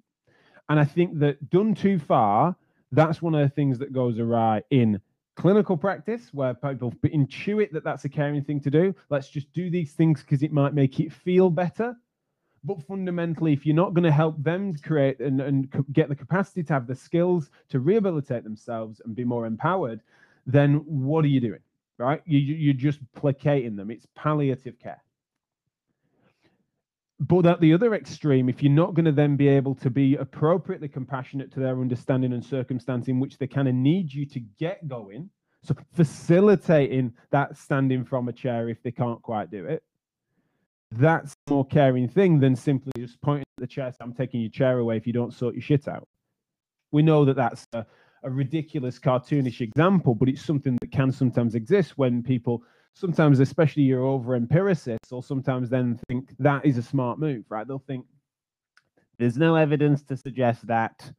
And 0.70 0.80
I 0.80 0.86
think 0.86 1.18
that 1.20 1.50
done 1.50 1.74
too 1.74 1.98
far, 1.98 2.56
that's 2.92 3.22
one 3.22 3.36
of 3.36 3.42
the 3.42 3.54
things 3.54 3.80
that 3.80 3.94
goes 3.94 4.20
awry 4.20 4.64
in 4.72 5.00
clinical 5.36 5.78
practice 5.78 6.30
where 6.34 6.54
people 6.54 6.92
intuit 7.06 7.72
that 7.72 7.84
that's 7.84 8.04
a 8.04 8.10
caring 8.10 8.44
thing 8.44 8.60
to 8.60 8.70
do. 8.70 8.94
Let's 9.10 9.30
just 9.30 9.52
do 9.54 9.70
these 9.70 9.94
things 9.94 10.22
because 10.22 10.44
it 10.44 10.52
might 10.52 10.74
make 10.74 11.00
it 11.00 11.14
feel 11.14 11.50
better. 11.50 11.96
But 12.64 12.84
fundamentally, 12.84 13.54
if 13.54 13.66
you're 13.66 13.76
not 13.76 13.94
going 13.94 14.04
to 14.04 14.12
help 14.12 14.36
them 14.44 14.76
create 14.84 15.20
and, 15.22 15.40
and 15.40 15.86
get 15.94 16.10
the 16.10 16.16
capacity 16.16 16.62
to 16.64 16.74
have 16.74 16.88
the 16.88 16.96
skills 16.96 17.52
to 17.70 17.80
rehabilitate 17.80 18.44
themselves 18.44 19.02
and 19.06 19.16
be 19.16 19.24
more 19.24 19.46
empowered, 19.46 20.02
then 20.46 20.84
what 20.86 21.24
are 21.24 21.30
you 21.30 21.40
doing? 21.40 21.62
Right? 21.98 22.22
You, 22.26 22.40
you're 22.40 22.74
just 22.74 23.00
placating 23.16 23.78
them. 23.78 23.92
It's 23.92 24.08
palliative 24.16 24.78
care. 24.78 25.02
But 27.20 27.46
at 27.46 27.60
the 27.60 27.74
other 27.74 27.96
extreme, 27.96 28.48
if 28.48 28.64
you're 28.64 28.72
not 28.72 28.94
going 28.94 29.06
to 29.06 29.12
then 29.12 29.36
be 29.36 29.50
able 29.50 29.76
to 29.76 29.90
be 29.90 30.16
appropriately 30.16 30.88
compassionate 30.88 31.52
to 31.54 31.60
their 31.60 31.80
understanding 31.82 32.32
and 32.32 32.44
circumstance 32.44 33.10
in 33.10 33.20
which 33.20 33.38
they 33.38 33.48
kind 33.48 33.68
of 33.68 33.76
need 33.76 34.14
you 34.14 34.26
to 34.28 34.40
get 34.40 34.88
going, 34.88 35.30
so 35.62 35.76
facilitating 35.94 37.14
that 37.32 37.58
standing 37.58 38.06
from 38.06 38.30
a 38.30 38.34
chair 38.34 38.70
if 38.70 38.82
they 38.82 38.92
can't 38.92 39.22
quite 39.22 39.52
do 39.52 39.66
it, 39.66 39.84
that's 40.92 41.34
a 41.48 41.52
more 41.52 41.66
caring 41.66 42.08
thing 42.08 42.40
than 42.40 42.56
simply 42.56 42.94
just 42.98 43.22
pointing 43.22 43.44
at 43.58 43.62
the 43.62 43.68
chair, 43.68 43.94
I'm 44.00 44.14
taking 44.14 44.40
your 44.40 44.50
chair 44.50 44.80
away 44.80 44.96
if 44.96 45.06
you 45.06 45.12
don't 45.14 45.34
sort 45.34 45.56
your 45.56 45.62
shit 45.62 45.90
out. 45.90 46.08
We 46.92 47.04
know 47.04 47.26
that 47.26 47.36
that's 47.36 47.68
a, 47.74 47.86
a 48.24 48.30
ridiculous, 48.30 48.98
cartoonish 48.98 49.60
example, 49.60 50.16
but 50.16 50.30
it's 50.30 50.44
something 50.44 50.78
that 50.80 50.92
can 50.92 51.12
sometimes 51.12 51.54
exist 51.54 51.98
when 51.98 52.24
people 52.24 52.64
sometimes, 52.94 53.40
especially 53.40 53.84
you're 53.84 54.04
over 54.04 54.36
empiricists, 54.36 55.12
or 55.12 55.24
sometimes 55.24 55.70
then 55.70 56.00
think 56.08 56.36
that 56.40 56.66
is 56.66 56.78
a 56.78 56.84
smart 56.84 57.20
move, 57.20 57.46
right? 57.50 57.68
They'll 57.68 57.80
think 57.80 58.06
there's 59.18 59.38
no 59.38 59.56
evidence 59.56 60.04
to 60.04 60.18
suggest 60.18 60.66
that, 60.68 61.12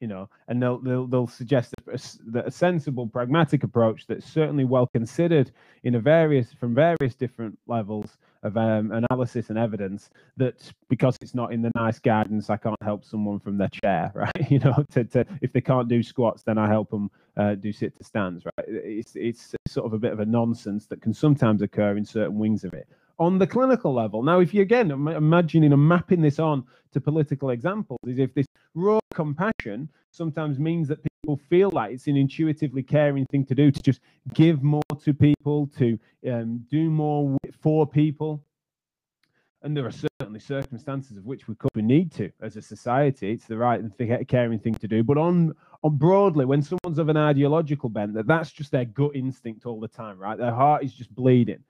you 0.00 0.08
know, 0.08 0.28
and 0.48 0.62
they'll 0.62 0.78
they'll, 0.78 1.06
they'll 1.06 1.26
suggest 1.26 1.74
a, 1.92 2.50
sensible, 2.50 3.06
pragmatic 3.06 3.64
approach 3.64 4.06
that's 4.06 4.26
certainly 4.26 4.64
well 4.64 4.86
considered 4.86 5.50
in 5.82 5.94
a 5.94 6.00
various 6.00 6.52
from 6.52 6.74
various 6.74 7.14
different 7.14 7.58
levels 7.66 8.18
of 8.42 8.56
um, 8.56 8.92
analysis 8.92 9.50
and 9.50 9.58
evidence 9.58 10.10
that 10.36 10.70
because 10.88 11.16
it's 11.20 11.34
not 11.34 11.52
in 11.52 11.62
the 11.62 11.70
NICE 11.74 11.98
guidance, 11.98 12.50
I 12.50 12.56
can't 12.56 12.76
help 12.82 13.04
someone 13.04 13.40
from 13.40 13.58
their 13.58 13.70
chair, 13.82 14.12
right? 14.14 14.50
You 14.50 14.58
know, 14.60 14.84
to, 14.92 15.04
to 15.04 15.26
if 15.40 15.52
they 15.52 15.60
can't 15.60 15.88
do 15.88 16.02
squats, 16.02 16.42
then 16.42 16.58
I 16.58 16.68
help 16.68 16.90
them 16.90 17.10
uh, 17.36 17.54
do 17.54 17.72
sit 17.72 17.96
to 17.96 18.04
stands, 18.04 18.44
right? 18.44 18.66
It's 18.68 19.12
it's 19.14 19.54
sort 19.66 19.86
of 19.86 19.92
a 19.92 19.98
bit 19.98 20.12
of 20.12 20.20
a 20.20 20.26
nonsense 20.26 20.86
that 20.86 21.02
can 21.02 21.12
sometimes 21.12 21.62
occur 21.62 21.96
in 21.96 22.04
certain 22.04 22.38
wings 22.38 22.64
of 22.64 22.72
it. 22.72 22.88
On 23.18 23.38
the 23.38 23.46
clinical 23.46 23.94
level, 23.94 24.22
now, 24.22 24.40
if 24.40 24.52
you 24.52 24.62
again 24.62 24.90
imagining 24.90 25.72
and 25.72 25.88
mapping 25.88 26.20
this 26.20 26.38
on 26.38 26.64
to 26.92 27.00
political 27.00 27.50
examples, 27.50 27.98
is 28.06 28.18
if 28.18 28.34
this 28.34 28.46
raw 28.74 28.98
compassion 29.14 29.88
sometimes 30.10 30.58
means 30.58 30.88
that 30.88 30.98
people 31.02 31.36
feel 31.48 31.70
like 31.70 31.92
it's 31.92 32.06
an 32.06 32.16
intuitively 32.16 32.82
caring 32.82 33.26
thing 33.26 33.44
to 33.46 33.54
do 33.54 33.70
to 33.70 33.82
just 33.82 34.00
give 34.34 34.62
more 34.62 34.82
to 35.02 35.12
people, 35.12 35.70
to 35.78 35.98
um, 36.30 36.64
do 36.70 36.90
more 36.90 37.36
for 37.60 37.86
people. 37.86 38.42
And 39.66 39.76
there 39.76 39.84
are 39.84 39.90
certainly 39.90 40.38
circumstances 40.38 41.16
of 41.16 41.26
which 41.26 41.48
we 41.48 41.56
could 41.56 41.70
we 41.74 41.82
need 41.82 42.12
to 42.12 42.30
as 42.40 42.56
a 42.56 42.62
society. 42.62 43.32
It's 43.32 43.46
the 43.46 43.56
right 43.56 43.80
and 43.80 44.28
caring 44.28 44.60
thing 44.60 44.76
to 44.76 44.86
do. 44.86 45.02
But 45.02 45.18
on 45.18 45.54
on 45.82 45.96
broadly, 45.96 46.44
when 46.44 46.62
someone's 46.62 47.00
of 47.00 47.08
an 47.08 47.16
ideological 47.16 47.88
bent, 47.88 48.14
that 48.14 48.28
that's 48.28 48.52
just 48.52 48.70
their 48.70 48.84
gut 48.84 49.16
instinct 49.16 49.66
all 49.66 49.80
the 49.80 49.88
time, 49.88 50.20
right? 50.20 50.38
Their 50.38 50.54
heart 50.54 50.84
is 50.84 50.94
just 50.94 51.12
bleeding. 51.12 51.64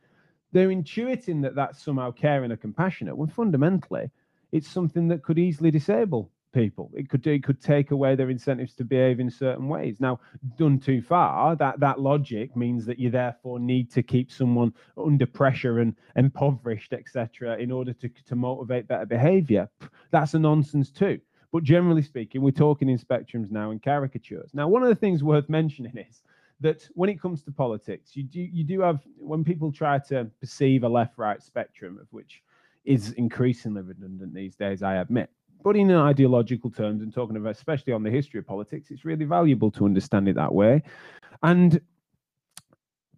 They're 0.52 0.68
intuiting 0.68 1.40
that 1.40 1.54
that's 1.54 1.82
somehow 1.82 2.10
caring 2.10 2.52
or 2.52 2.58
compassionate. 2.58 3.16
When 3.16 3.30
fundamentally, 3.30 4.10
it's 4.52 4.68
something 4.68 5.08
that 5.08 5.22
could 5.22 5.38
easily 5.38 5.70
disable 5.70 6.30
people. 6.56 6.90
It 6.94 7.10
could 7.10 7.26
it 7.26 7.44
could 7.44 7.60
take 7.60 7.90
away 7.90 8.14
their 8.14 8.30
incentives 8.30 8.74
to 8.76 8.84
behave 8.84 9.20
in 9.20 9.30
certain 9.30 9.68
ways. 9.68 10.00
Now, 10.00 10.20
done 10.56 10.78
too 10.78 11.02
far, 11.02 11.54
that 11.56 11.78
that 11.80 12.00
logic 12.00 12.56
means 12.56 12.86
that 12.86 12.98
you 12.98 13.10
therefore 13.10 13.60
need 13.60 13.90
to 13.92 14.02
keep 14.02 14.32
someone 14.32 14.72
under 14.96 15.26
pressure 15.26 15.80
and 15.80 15.94
impoverished, 16.16 16.94
etc., 16.94 17.58
in 17.58 17.70
order 17.70 17.92
to 17.92 18.08
to 18.08 18.34
motivate 18.34 18.88
better 18.88 19.04
behaviour. 19.04 19.68
That's 20.10 20.32
a 20.34 20.38
nonsense 20.38 20.90
too. 20.90 21.20
But 21.52 21.62
generally 21.62 22.02
speaking, 22.02 22.40
we're 22.40 22.50
talking 22.50 22.88
in 22.88 22.98
spectrums 22.98 23.50
now 23.50 23.70
and 23.70 23.82
caricatures. 23.82 24.50
Now, 24.54 24.66
one 24.66 24.82
of 24.82 24.88
the 24.88 24.94
things 24.94 25.22
worth 25.22 25.48
mentioning 25.48 25.96
is 25.96 26.22
that 26.60 26.88
when 26.94 27.10
it 27.10 27.20
comes 27.20 27.42
to 27.42 27.52
politics, 27.52 28.16
you 28.16 28.22
do 28.22 28.40
you 28.40 28.64
do 28.64 28.80
have 28.80 29.00
when 29.18 29.44
people 29.44 29.70
try 29.70 29.98
to 30.08 30.24
perceive 30.40 30.84
a 30.84 30.88
left-right 30.88 31.42
spectrum, 31.42 31.98
of 32.00 32.06
which 32.12 32.42
is 32.86 33.12
increasingly 33.12 33.82
redundant 33.82 34.32
these 34.32 34.56
days, 34.56 34.82
I 34.82 34.96
admit. 34.96 35.28
But 35.62 35.76
in 35.76 35.90
ideological 35.90 36.70
terms 36.70 37.02
and 37.02 37.12
talking 37.12 37.36
about 37.36 37.52
especially 37.52 37.92
on 37.92 38.02
the 38.02 38.10
history 38.10 38.38
of 38.38 38.46
politics, 38.46 38.90
it's 38.90 39.04
really 39.04 39.24
valuable 39.24 39.70
to 39.72 39.84
understand 39.84 40.28
it 40.28 40.36
that 40.36 40.54
way. 40.54 40.82
And 41.42 41.80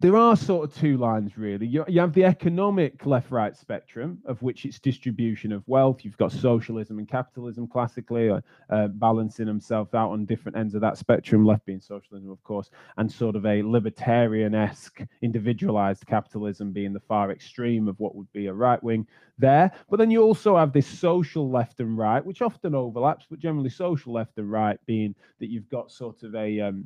there 0.01 0.15
are 0.15 0.35
sort 0.35 0.69
of 0.69 0.75
two 0.75 0.97
lines 0.97 1.37
really. 1.37 1.67
You, 1.67 1.83
you 1.87 1.99
have 1.99 2.13
the 2.13 2.23
economic 2.23 3.05
left 3.05 3.31
right 3.31 3.55
spectrum, 3.55 4.19
of 4.25 4.41
which 4.41 4.63
it's 4.65 4.79
distribution 4.79 5.51
of 5.51 5.67
wealth. 5.67 6.05
You've 6.05 6.17
got 6.17 6.31
socialism 6.31 6.99
and 6.99 7.07
capitalism 7.07 7.67
classically, 7.67 8.29
uh, 8.29 8.39
uh, 8.69 8.87
balancing 8.87 9.45
themselves 9.45 9.93
out 9.93 10.11
on 10.11 10.25
different 10.25 10.57
ends 10.57 10.73
of 10.73 10.81
that 10.81 10.97
spectrum, 10.97 11.45
left 11.45 11.65
being 11.65 11.81
socialism, 11.81 12.31
of 12.31 12.41
course, 12.43 12.69
and 12.97 13.11
sort 13.11 13.35
of 13.35 13.45
a 13.45 13.61
libertarian 13.61 14.55
esque 14.55 15.01
individualized 15.21 16.05
capitalism 16.05 16.71
being 16.71 16.93
the 16.93 16.99
far 17.01 17.31
extreme 17.31 17.89
of 17.89 17.99
what 17.99 18.15
would 18.15 18.31
be 18.31 18.47
a 18.47 18.53
right 18.53 18.81
wing 18.81 19.05
there. 19.37 19.69
But 19.89 19.97
then 19.97 20.11
you 20.11 20.23
also 20.23 20.55
have 20.55 20.71
this 20.71 20.87
social 20.87 21.49
left 21.49 21.81
and 21.81 21.97
right, 21.97 22.25
which 22.25 22.41
often 22.41 22.73
overlaps, 22.73 23.25
but 23.29 23.39
generally 23.39 23.69
social 23.69 24.13
left 24.13 24.37
and 24.37 24.49
right 24.49 24.79
being 24.85 25.13
that 25.39 25.49
you've 25.49 25.69
got 25.69 25.91
sort 25.91 26.23
of 26.23 26.35
a 26.35 26.61
um, 26.61 26.85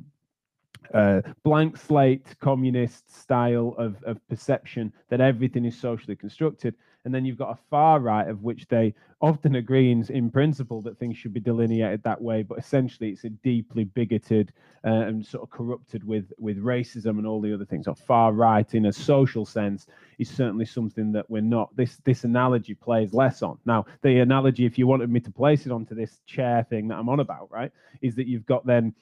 blank 1.42 1.76
slate 1.76 2.26
communist 2.40 3.14
style 3.14 3.74
of, 3.78 4.02
of 4.04 4.26
perception 4.28 4.92
that 5.08 5.20
everything 5.20 5.64
is 5.64 5.76
socially 5.76 6.16
constructed. 6.16 6.74
And 7.04 7.14
then 7.14 7.26
you've 7.26 7.36
got 7.36 7.50
a 7.50 7.60
far 7.68 8.00
right 8.00 8.26
of 8.26 8.42
which 8.42 8.66
they 8.68 8.94
often 9.20 9.56
agree 9.56 9.92
in, 9.92 10.06
in 10.10 10.30
principle 10.30 10.80
that 10.82 10.98
things 10.98 11.18
should 11.18 11.34
be 11.34 11.40
delineated 11.40 12.02
that 12.02 12.20
way, 12.20 12.42
but 12.42 12.58
essentially 12.58 13.10
it's 13.10 13.24
a 13.24 13.28
deeply 13.28 13.84
bigoted 13.84 14.52
uh, 14.86 14.88
and 14.88 15.24
sort 15.24 15.42
of 15.42 15.50
corrupted 15.50 16.02
with, 16.02 16.32
with 16.38 16.56
racism 16.62 17.18
and 17.18 17.26
all 17.26 17.42
the 17.42 17.52
other 17.52 17.66
things. 17.66 17.86
Or 17.86 17.94
far 17.94 18.32
right 18.32 18.74
in 18.74 18.86
a 18.86 18.92
social 18.92 19.44
sense 19.44 19.86
is 20.18 20.30
certainly 20.30 20.64
something 20.64 21.12
that 21.12 21.28
we're 21.28 21.42
not. 21.42 21.76
This 21.76 21.98
this 22.04 22.24
analogy 22.24 22.74
plays 22.74 23.12
less 23.12 23.42
on. 23.42 23.58
Now, 23.66 23.84
the 24.00 24.20
analogy, 24.20 24.64
if 24.64 24.78
you 24.78 24.86
wanted 24.86 25.10
me 25.10 25.20
to 25.20 25.30
place 25.30 25.66
it 25.66 25.72
onto 25.72 25.94
this 25.94 26.20
chair 26.26 26.66
thing 26.70 26.88
that 26.88 26.96
I'm 26.96 27.10
on 27.10 27.20
about, 27.20 27.50
right, 27.50 27.70
is 28.00 28.14
that 28.16 28.26
you've 28.26 28.46
got 28.46 28.64
then 28.64 28.94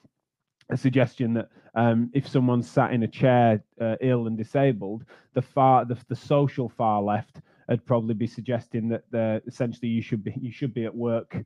a 0.71 0.76
suggestion 0.76 1.35
that 1.35 1.49
um, 1.75 2.11
if 2.12 2.28
someone's 2.28 2.69
sat 2.69 2.92
in 2.92 3.02
a 3.02 3.09
chair 3.09 3.62
uh, 3.81 3.97
ill 4.00 4.26
and 4.26 4.37
disabled, 4.37 5.04
the 5.35 5.42
far 5.42 5.85
the, 5.85 5.97
the 6.09 6.16
social 6.16 6.69
far 6.69 7.02
left 7.02 7.40
would 7.69 7.85
probably 7.87 8.14
be 8.14 8.26
suggesting 8.26 8.88
that 8.88 9.42
essentially 9.47 9.88
you 9.88 10.02
should 10.02 10.23
be 10.23 10.35
you 10.40 10.52
should 10.52 10.75
be 10.75 10.85
at 10.85 10.95
work 10.95 11.37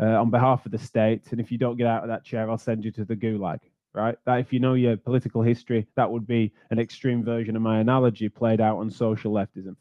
uh, 0.00 0.20
on 0.20 0.30
behalf 0.30 0.66
of 0.66 0.72
the 0.72 0.78
state, 0.78 1.22
and 1.30 1.40
if 1.40 1.50
you 1.50 1.58
don't 1.58 1.76
get 1.76 1.86
out 1.86 2.02
of 2.02 2.08
that 2.08 2.24
chair, 2.24 2.50
I'll 2.50 2.58
send 2.58 2.84
you 2.84 2.90
to 2.92 3.04
the 3.04 3.16
gulag. 3.16 3.60
Right? 3.92 4.18
That 4.26 4.40
if 4.40 4.52
you 4.52 4.60
know 4.60 4.74
your 4.74 4.98
political 4.98 5.40
history, 5.40 5.86
that 5.94 6.10
would 6.10 6.26
be 6.26 6.52
an 6.70 6.78
extreme 6.78 7.24
version 7.24 7.56
of 7.56 7.62
my 7.62 7.78
analogy 7.78 8.28
played 8.28 8.60
out 8.60 8.76
on 8.76 8.90
social 8.90 9.32
leftism. 9.32 9.74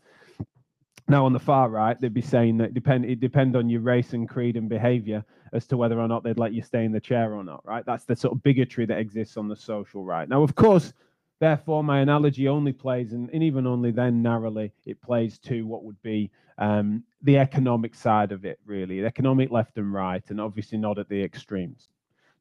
Now, 1.08 1.26
on 1.26 1.34
the 1.34 1.40
far 1.40 1.70
right, 1.70 2.00
they'd 2.00 2.14
be 2.14 2.22
saying 2.22 2.58
that 2.58 2.74
depend 2.74 3.06
it 3.06 3.20
depend 3.20 3.56
on 3.56 3.70
your 3.70 3.82
race 3.82 4.14
and 4.14 4.28
creed 4.28 4.58
and 4.58 4.68
behavior 4.68 5.24
as 5.54 5.68
to 5.68 5.78
whether 5.78 6.00
or 6.00 6.08
not 6.08 6.24
they'd 6.24 6.40
let 6.40 6.54
you 6.54 6.64
stay 6.64 6.84
in 6.84 6.92
the 6.92 7.00
chair 7.00 7.34
or 7.34 7.44
not. 7.44 7.64
Right? 7.64 7.86
That's 7.86 8.06
the 8.06 8.16
sort 8.16 8.34
of 8.34 8.44
bigotry 8.44 8.86
that 8.88 8.98
exists 8.98 9.38
on 9.38 9.48
the 9.48 9.56
social 9.56 10.04
right. 10.04 10.28
Now, 10.28 10.42
of 10.42 10.56
course, 10.56 10.94
therefore, 11.40 11.84
my 11.84 12.00
analogy 12.00 12.48
only 12.48 12.74
plays, 12.74 13.14
and, 13.14 13.30
and 13.32 13.44
even 13.44 13.68
only 13.68 13.92
then 13.92 14.24
narrowly, 14.24 14.72
it 14.86 15.00
plays 15.02 15.38
to 15.40 15.62
what 15.68 15.84
would 15.84 16.02
be 16.02 16.32
um, 16.58 17.04
the 17.22 17.38
economic 17.38 17.94
side 17.94 18.32
of 18.32 18.44
it, 18.46 18.60
really, 18.66 19.02
the 19.02 19.08
economic 19.08 19.52
left 19.52 19.78
and 19.78 19.94
right, 19.94 20.24
and 20.30 20.42
obviously 20.42 20.78
not 20.78 20.98
at 20.98 21.10
the 21.10 21.22
extremes. 21.22 21.90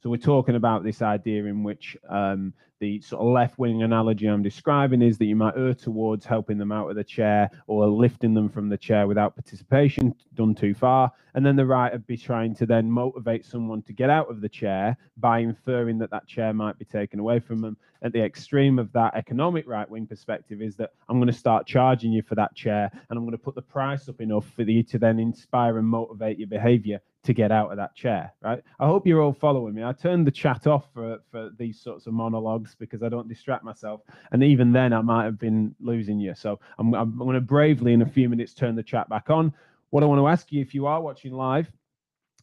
So 0.04 0.10
we're 0.10 0.18
talking 0.18 0.56
about 0.56 0.84
this 0.84 1.00
idea 1.00 1.46
in 1.46 1.62
which 1.62 1.96
um, 2.10 2.52
the 2.78 3.00
sort 3.00 3.22
of 3.22 3.28
left 3.28 3.58
wing 3.58 3.84
analogy 3.84 4.26
I'm 4.26 4.42
describing 4.42 5.00
is 5.00 5.16
that 5.16 5.24
you 5.24 5.34
might 5.34 5.56
err 5.56 5.72
towards 5.72 6.26
helping 6.26 6.58
them 6.58 6.72
out 6.72 6.90
of 6.90 6.96
the 6.96 7.02
chair 7.02 7.48
or 7.68 7.86
lifting 7.86 8.34
them 8.34 8.50
from 8.50 8.68
the 8.68 8.76
chair 8.76 9.06
without 9.06 9.34
participation, 9.34 10.14
done 10.34 10.54
too 10.54 10.74
far. 10.74 11.10
And 11.32 11.46
then 11.46 11.56
the 11.56 11.64
right 11.64 11.90
would 11.90 12.06
be 12.06 12.18
trying 12.18 12.54
to 12.56 12.66
then 12.66 12.90
motivate 12.90 13.46
someone 13.46 13.80
to 13.80 13.94
get 13.94 14.10
out 14.10 14.30
of 14.30 14.42
the 14.42 14.48
chair 14.50 14.94
by 15.16 15.38
inferring 15.38 15.96
that 16.00 16.10
that 16.10 16.26
chair 16.26 16.52
might 16.52 16.78
be 16.78 16.84
taken 16.84 17.18
away 17.18 17.40
from 17.40 17.62
them. 17.62 17.78
At 18.02 18.12
the 18.12 18.22
extreme 18.22 18.78
of 18.78 18.92
that 18.92 19.14
economic 19.14 19.66
right 19.66 19.88
wing 19.88 20.06
perspective 20.06 20.60
is 20.60 20.76
that 20.76 20.90
I'm 21.08 21.16
going 21.16 21.32
to 21.32 21.32
start 21.32 21.66
charging 21.66 22.12
you 22.12 22.20
for 22.20 22.34
that 22.34 22.54
chair 22.54 22.90
and 23.08 23.16
I'm 23.16 23.24
going 23.24 23.38
to 23.38 23.42
put 23.42 23.54
the 23.54 23.62
price 23.62 24.06
up 24.10 24.20
enough 24.20 24.44
for 24.54 24.64
you 24.64 24.82
to 24.82 24.98
then 24.98 25.18
inspire 25.18 25.78
and 25.78 25.88
motivate 25.88 26.38
your 26.38 26.48
behavior 26.48 27.00
to 27.24 27.32
get 27.32 27.50
out 27.50 27.70
of 27.70 27.78
that 27.78 27.94
chair, 27.94 28.32
right? 28.42 28.62
I 28.78 28.86
hope 28.86 29.06
you're 29.06 29.22
all 29.22 29.32
following 29.32 29.74
me. 29.74 29.82
I 29.82 29.92
turned 29.92 30.26
the 30.26 30.30
chat 30.30 30.66
off 30.66 30.92
for, 30.92 31.18
for 31.30 31.50
these 31.58 31.80
sorts 31.80 32.06
of 32.06 32.12
monologues 32.12 32.76
because 32.78 33.02
I 33.02 33.08
don't 33.08 33.28
distract 33.28 33.64
myself. 33.64 34.02
And 34.30 34.44
even 34.44 34.72
then, 34.72 34.92
I 34.92 35.00
might 35.00 35.24
have 35.24 35.38
been 35.38 35.74
losing 35.80 36.20
you. 36.20 36.34
So 36.34 36.60
I'm, 36.78 36.94
I'm 36.94 37.16
going 37.16 37.34
to 37.34 37.40
bravely, 37.40 37.94
in 37.94 38.02
a 38.02 38.06
few 38.06 38.28
minutes, 38.28 38.52
turn 38.52 38.76
the 38.76 38.82
chat 38.82 39.08
back 39.08 39.30
on. 39.30 39.52
What 39.90 40.02
I 40.02 40.06
want 40.06 40.20
to 40.20 40.28
ask 40.28 40.52
you, 40.52 40.60
if 40.60 40.74
you 40.74 40.86
are 40.86 41.00
watching 41.00 41.32
live, 41.32 41.70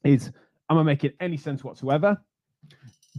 is 0.04 0.32
am 0.70 0.80
I 0.80 0.84
making 0.84 1.12
any 1.20 1.38
sense 1.38 1.64
whatsoever? 1.64 2.20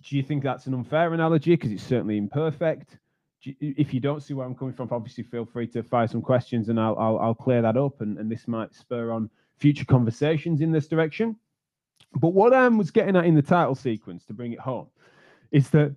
Do 0.01 0.17
you 0.17 0.23
think 0.23 0.43
that's 0.43 0.67
an 0.67 0.75
unfair 0.75 1.15
analogy? 1.15 1.53
Because 1.53 1.71
it's 1.71 1.85
certainly 1.85 2.17
imperfect. 2.17 2.99
if 3.45 3.95
you 3.95 4.01
don't 4.01 4.23
see 4.23 4.35
where 4.35 4.47
I'm 4.47 4.55
coming 4.55 4.75
from, 4.75 4.89
obviously 4.91 5.23
feel 5.23 5.45
free 5.45 5.69
to 5.69 5.83
fire 5.85 6.09
some 6.09 6.23
questions 6.23 6.71
and 6.71 6.81
I'll, 6.81 6.97
I'll, 6.99 7.19
I'll 7.19 7.35
clear 7.35 7.63
that 7.63 7.77
up. 7.77 8.01
And, 8.01 8.19
and 8.19 8.31
this 8.31 8.49
might 8.49 8.75
spur 8.75 9.13
on 9.13 9.31
future 9.59 9.85
conversations 9.85 10.61
in 10.61 10.73
this 10.73 10.89
direction. 10.89 11.37
But 12.15 12.35
what 12.35 12.53
I 12.53 12.69
was 12.69 12.91
getting 12.91 13.17
at 13.17 13.25
in 13.25 13.35
the 13.35 13.43
title 13.43 13.75
sequence 13.75 14.25
to 14.27 14.35
bring 14.35 14.53
it 14.53 14.61
home 14.61 14.89
is 15.51 15.71
that 15.71 15.95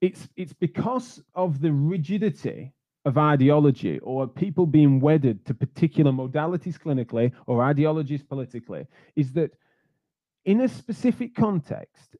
it's 0.00 0.28
it's 0.36 0.52
because 0.52 1.22
of 1.34 1.60
the 1.60 1.72
rigidity 1.72 2.72
of 3.04 3.18
ideology 3.18 3.98
or 4.00 4.28
people 4.28 4.66
being 4.66 5.00
wedded 5.00 5.44
to 5.46 5.54
particular 5.54 6.12
modalities 6.12 6.78
clinically 6.78 7.32
or 7.46 7.62
ideologies 7.62 8.22
politically 8.22 8.86
is 9.16 9.32
that 9.32 9.50
in 10.44 10.60
a 10.60 10.68
specific 10.68 11.34
context 11.34 12.16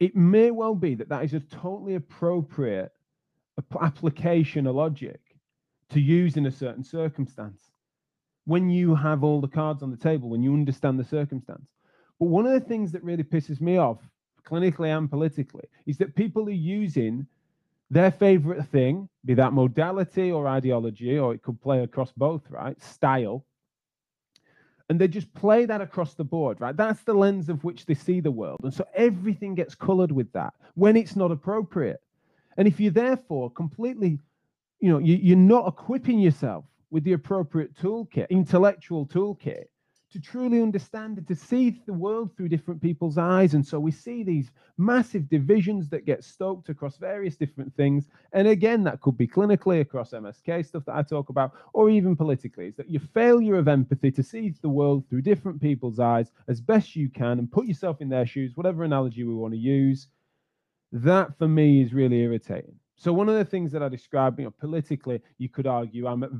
it 0.00 0.16
may 0.16 0.50
well 0.50 0.74
be 0.74 0.94
that 0.94 1.08
that 1.08 1.24
is 1.24 1.34
a 1.34 1.40
totally 1.40 1.94
appropriate 1.94 2.90
application 3.80 4.66
of 4.66 4.74
logic 4.74 5.20
to 5.90 6.00
use 6.00 6.36
in 6.36 6.46
a 6.46 6.50
certain 6.50 6.82
circumstance. 6.82 7.70
When 8.46 8.68
you 8.68 8.94
have 8.94 9.22
all 9.22 9.40
the 9.40 9.48
cards 9.48 9.82
on 9.82 9.90
the 9.90 9.96
table 9.96 10.28
when 10.28 10.42
you 10.42 10.52
understand 10.52 10.98
the 10.98 11.04
circumstance 11.04 11.73
but 12.24 12.30
one 12.30 12.46
of 12.46 12.52
the 12.52 12.66
things 12.66 12.90
that 12.92 13.04
really 13.04 13.22
pisses 13.22 13.60
me 13.60 13.76
off, 13.76 13.98
clinically 14.46 14.96
and 14.96 15.10
politically, 15.10 15.68
is 15.84 15.98
that 15.98 16.14
people 16.14 16.46
are 16.46 16.52
using 16.52 17.26
their 17.90 18.10
favorite 18.10 18.64
thing, 18.68 19.10
be 19.26 19.34
that 19.34 19.52
modality 19.52 20.32
or 20.32 20.48
ideology, 20.48 21.18
or 21.18 21.34
it 21.34 21.42
could 21.42 21.60
play 21.60 21.82
across 21.82 22.12
both, 22.12 22.40
right? 22.48 22.80
Style. 22.82 23.44
And 24.88 24.98
they 24.98 25.06
just 25.06 25.34
play 25.34 25.66
that 25.66 25.82
across 25.82 26.14
the 26.14 26.24
board, 26.24 26.62
right? 26.62 26.74
That's 26.74 27.02
the 27.02 27.12
lens 27.12 27.50
of 27.50 27.62
which 27.62 27.84
they 27.84 27.92
see 27.92 28.20
the 28.20 28.30
world. 28.30 28.60
And 28.62 28.72
so 28.72 28.86
everything 28.94 29.54
gets 29.54 29.74
colored 29.74 30.10
with 30.10 30.32
that 30.32 30.54
when 30.76 30.96
it's 30.96 31.16
not 31.16 31.30
appropriate. 31.30 32.00
And 32.56 32.66
if 32.66 32.80
you're 32.80 32.90
therefore 32.90 33.50
completely, 33.50 34.18
you 34.80 34.90
know, 34.90 34.98
you, 34.98 35.16
you're 35.16 35.36
not 35.36 35.68
equipping 35.68 36.20
yourself 36.20 36.64
with 36.90 37.04
the 37.04 37.12
appropriate 37.12 37.74
toolkit, 37.74 38.30
intellectual 38.30 39.04
toolkit, 39.04 39.64
to 40.14 40.20
truly 40.20 40.62
understand 40.62 41.18
and 41.18 41.26
to 41.26 41.34
see 41.34 41.82
the 41.86 41.92
world 41.92 42.30
through 42.36 42.48
different 42.48 42.80
people's 42.80 43.18
eyes. 43.18 43.54
And 43.54 43.66
so 43.66 43.80
we 43.80 43.90
see 43.90 44.22
these 44.22 44.52
massive 44.78 45.28
divisions 45.28 45.88
that 45.88 46.06
get 46.06 46.22
stoked 46.22 46.68
across 46.68 46.98
various 46.98 47.34
different 47.34 47.74
things. 47.74 48.06
And 48.32 48.46
again, 48.46 48.84
that 48.84 49.00
could 49.00 49.18
be 49.18 49.26
clinically 49.26 49.80
across 49.80 50.12
MSK 50.12 50.66
stuff 50.66 50.84
that 50.84 50.94
I 50.94 51.02
talk 51.02 51.30
about, 51.30 51.50
or 51.72 51.90
even 51.90 52.14
politically, 52.14 52.68
is 52.68 52.76
that 52.76 52.88
your 52.88 53.02
failure 53.12 53.56
of 53.56 53.66
empathy 53.66 54.12
to 54.12 54.22
see 54.22 54.54
the 54.62 54.68
world 54.68 55.04
through 55.10 55.22
different 55.22 55.60
people's 55.60 55.98
eyes 55.98 56.30
as 56.46 56.60
best 56.60 56.94
you 56.94 57.08
can 57.08 57.40
and 57.40 57.50
put 57.50 57.66
yourself 57.66 58.00
in 58.00 58.08
their 58.08 58.24
shoes, 58.24 58.56
whatever 58.56 58.84
analogy 58.84 59.24
we 59.24 59.34
want 59.34 59.52
to 59.52 59.58
use. 59.58 60.06
That 60.92 61.36
for 61.38 61.48
me 61.48 61.82
is 61.82 61.92
really 61.92 62.20
irritating. 62.20 62.76
So 62.96 63.12
one 63.12 63.28
of 63.28 63.34
the 63.34 63.44
things 63.44 63.72
that 63.72 63.82
I 63.82 63.88
describe, 63.88 64.38
you 64.38 64.44
know, 64.44 64.54
politically, 64.60 65.20
you 65.38 65.48
could 65.48 65.66
argue 65.66 66.06
I'm 66.06 66.22
at 66.22 66.30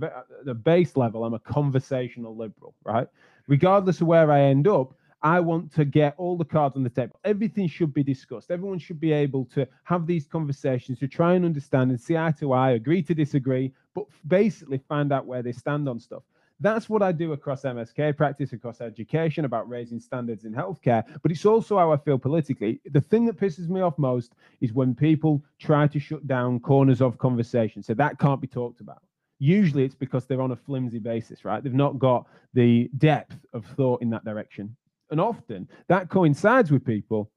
the 0.45 0.54
base 0.54 0.97
level, 0.97 1.25
I'm 1.25 1.35
a 1.35 1.40
conversational 1.40 2.37
liberal, 2.37 2.76
right? 2.85 3.09
Regardless 3.46 4.00
of 4.00 4.06
where 4.06 4.30
I 4.30 4.42
end 4.42 4.66
up, 4.66 4.94
I 5.22 5.40
want 5.40 5.72
to 5.74 5.86
get 5.86 6.14
all 6.18 6.36
the 6.36 6.44
cards 6.44 6.76
on 6.76 6.82
the 6.82 6.90
table. 6.90 7.18
Everything 7.24 7.66
should 7.66 7.94
be 7.94 8.02
discussed. 8.02 8.50
Everyone 8.50 8.78
should 8.78 9.00
be 9.00 9.12
able 9.12 9.46
to 9.54 9.66
have 9.84 10.06
these 10.06 10.26
conversations 10.26 10.98
to 10.98 11.08
try 11.08 11.32
and 11.32 11.46
understand 11.46 11.90
and 11.90 11.98
see 11.98 12.16
eye 12.16 12.34
to 12.40 12.52
eye, 12.52 12.72
agree 12.72 13.02
to 13.02 13.14
disagree, 13.14 13.72
but 13.94 14.04
basically 14.28 14.78
find 14.86 15.14
out 15.14 15.24
where 15.24 15.42
they 15.42 15.52
stand 15.52 15.88
on 15.88 15.98
stuff. 15.98 16.22
that's 16.60 16.88
what 16.88 17.02
I 17.02 17.10
do 17.10 17.32
across 17.32 17.62
MSK 17.62 18.16
practice, 18.16 18.52
across 18.52 18.80
education, 18.80 19.44
about 19.44 19.68
raising 19.68 19.98
standards 19.98 20.44
in 20.44 20.52
healthcare. 20.52 21.02
But 21.22 21.32
it's 21.32 21.44
also 21.46 21.78
how 21.78 21.90
I 21.92 21.96
feel 21.96 22.18
politically. 22.18 22.80
The 22.92 23.00
thing 23.00 23.24
that 23.26 23.38
pisses 23.38 23.68
me 23.68 23.80
off 23.80 23.98
most 23.98 24.34
is 24.60 24.72
when 24.72 24.94
people 24.94 25.42
try 25.58 25.86
to 25.88 25.98
shut 25.98 26.26
down 26.26 26.60
corners 26.60 27.00
of 27.00 27.18
conversation. 27.18 27.82
So 27.82 27.94
that 27.94 28.18
can't 28.18 28.40
be 28.40 28.46
talked 28.46 28.80
about. 28.80 29.02
Usually 29.38 29.85
it's 29.85 29.95
because 29.95 30.26
they're 30.26 30.43
on 30.43 30.53
a 30.53 30.57
flimsy 30.57 30.99
basis, 30.99 31.45
right? 31.45 31.62
They've 31.62 31.75
not 31.75 31.99
got 31.99 32.26
the 32.55 32.91
depth 32.99 33.37
of 33.53 33.67
thought 33.67 34.03
in 34.03 34.11
that 34.11 34.25
direction. 34.25 34.76
And 35.11 35.21
often 35.21 35.69
that 35.88 36.09
coincides 36.09 36.71
with 36.71 36.85
people 36.85 37.31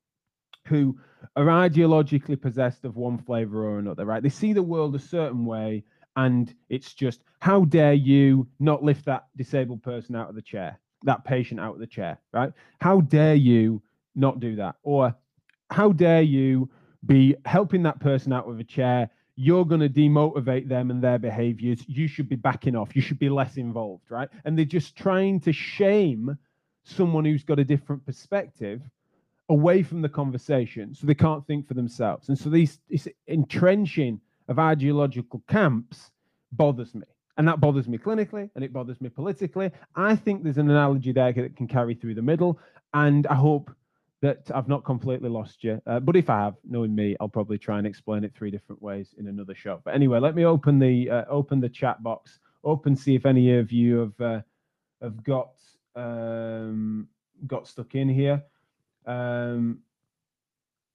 who 0.67 0.97
are 1.35 1.45
ideologically 1.45 2.39
possessed 2.39 2.85
of 2.85 2.97
one 2.97 3.17
flavor 3.17 3.65
or 3.65 3.79
another, 3.79 4.05
right? 4.05 4.21
They 4.21 4.29
see 4.29 4.53
the 4.53 4.63
world 4.63 4.95
a 4.95 4.99
certain 4.99 5.45
way, 5.45 5.83
and 6.15 6.53
it's 6.69 6.93
just, 6.93 7.21
how 7.39 7.65
dare 7.65 7.93
you 7.93 8.47
not 8.59 8.83
lift 8.83 9.05
that 9.05 9.25
disabled 9.35 9.83
person 9.83 10.15
out 10.15 10.29
of 10.29 10.35
the 10.35 10.41
chair, 10.41 10.79
that 11.03 11.23
patient 11.23 11.59
out 11.59 11.73
of 11.73 11.79
the 11.79 11.87
chair, 11.87 12.19
right? 12.33 12.51
How 12.79 13.01
dare 13.01 13.35
you 13.35 13.81
not 14.15 14.39
do 14.39 14.55
that? 14.57 14.75
Or 14.83 15.15
how 15.69 15.91
dare 15.91 16.21
you 16.21 16.69
be 17.05 17.35
helping 17.45 17.83
that 17.83 17.99
person 17.99 18.33
out 18.33 18.49
of 18.49 18.59
a 18.59 18.63
chair? 18.63 19.09
You're 19.39 19.65
going 19.65 19.81
to 19.81 19.89
demotivate 19.89 20.67
them 20.67 20.89
and 20.89 21.01
their 21.01 21.19
behaviors. 21.19 21.83
You 21.87 22.07
should 22.07 22.27
be 22.27 22.35
backing 22.35 22.75
off. 22.75 22.95
You 22.95 23.01
should 23.03 23.19
be 23.19 23.29
less 23.29 23.57
involved, 23.57 24.09
right? 24.09 24.27
And 24.43 24.57
they're 24.57 24.65
just 24.65 24.95
trying 24.95 25.39
to 25.41 25.53
shame 25.53 26.37
someone 26.83 27.23
who's 27.23 27.43
got 27.43 27.59
a 27.59 27.63
different 27.63 28.03
perspective 28.05 28.81
away 29.49 29.83
from 29.83 30.01
the 30.01 30.09
conversation 30.09 30.93
so 30.95 31.05
they 31.05 31.13
can't 31.13 31.45
think 31.45 31.67
for 31.67 31.75
themselves. 31.75 32.29
And 32.29 32.37
so 32.37 32.49
these 32.49 32.79
this 32.89 33.07
entrenching 33.27 34.19
of 34.47 34.57
ideological 34.59 35.43
camps 35.47 36.11
bothers 36.51 36.95
me. 36.95 37.05
And 37.37 37.47
that 37.47 37.59
bothers 37.59 37.87
me 37.87 37.99
clinically 37.99 38.49
and 38.55 38.63
it 38.63 38.73
bothers 38.73 38.99
me 38.99 39.09
politically. 39.09 39.69
I 39.95 40.15
think 40.15 40.43
there's 40.43 40.57
an 40.57 40.71
analogy 40.71 41.11
there 41.11 41.31
that 41.31 41.55
can 41.55 41.67
carry 41.67 41.93
through 41.93 42.15
the 42.15 42.21
middle. 42.21 42.59
And 42.95 43.27
I 43.27 43.35
hope 43.35 43.69
that 44.21 44.49
I've 44.53 44.67
not 44.67 44.83
completely 44.83 45.29
lost 45.29 45.63
you. 45.63 45.81
Uh, 45.85 45.99
but 45.99 46.15
if 46.15 46.29
I 46.29 46.39
have, 46.39 46.55
knowing 46.67 46.95
me, 46.95 47.15
I'll 47.19 47.29
probably 47.29 47.57
try 47.57 47.77
and 47.77 47.85
explain 47.85 48.23
it 48.23 48.33
three 48.35 48.49
different 48.49 48.81
ways 48.81 49.13
in 49.17 49.27
another 49.27 49.53
show. 49.53 49.79
But 49.83 49.93
anyway, 49.93 50.19
let 50.19 50.35
me 50.35 50.45
open 50.45 50.79
the 50.79 51.09
uh, 51.09 51.25
open 51.29 51.59
the 51.59 51.69
chat 51.69 52.01
box. 52.01 52.39
Open, 52.63 52.95
see 52.95 53.15
if 53.15 53.25
any 53.25 53.55
of 53.57 53.71
you 53.71 53.97
have 53.99 54.21
uh, 54.21 54.41
have 55.01 55.23
got 55.23 55.51
um, 55.95 57.07
got 57.45 57.67
stuck 57.67 57.93
in 57.95 58.09
here. 58.09 58.43
Um, 59.05 59.79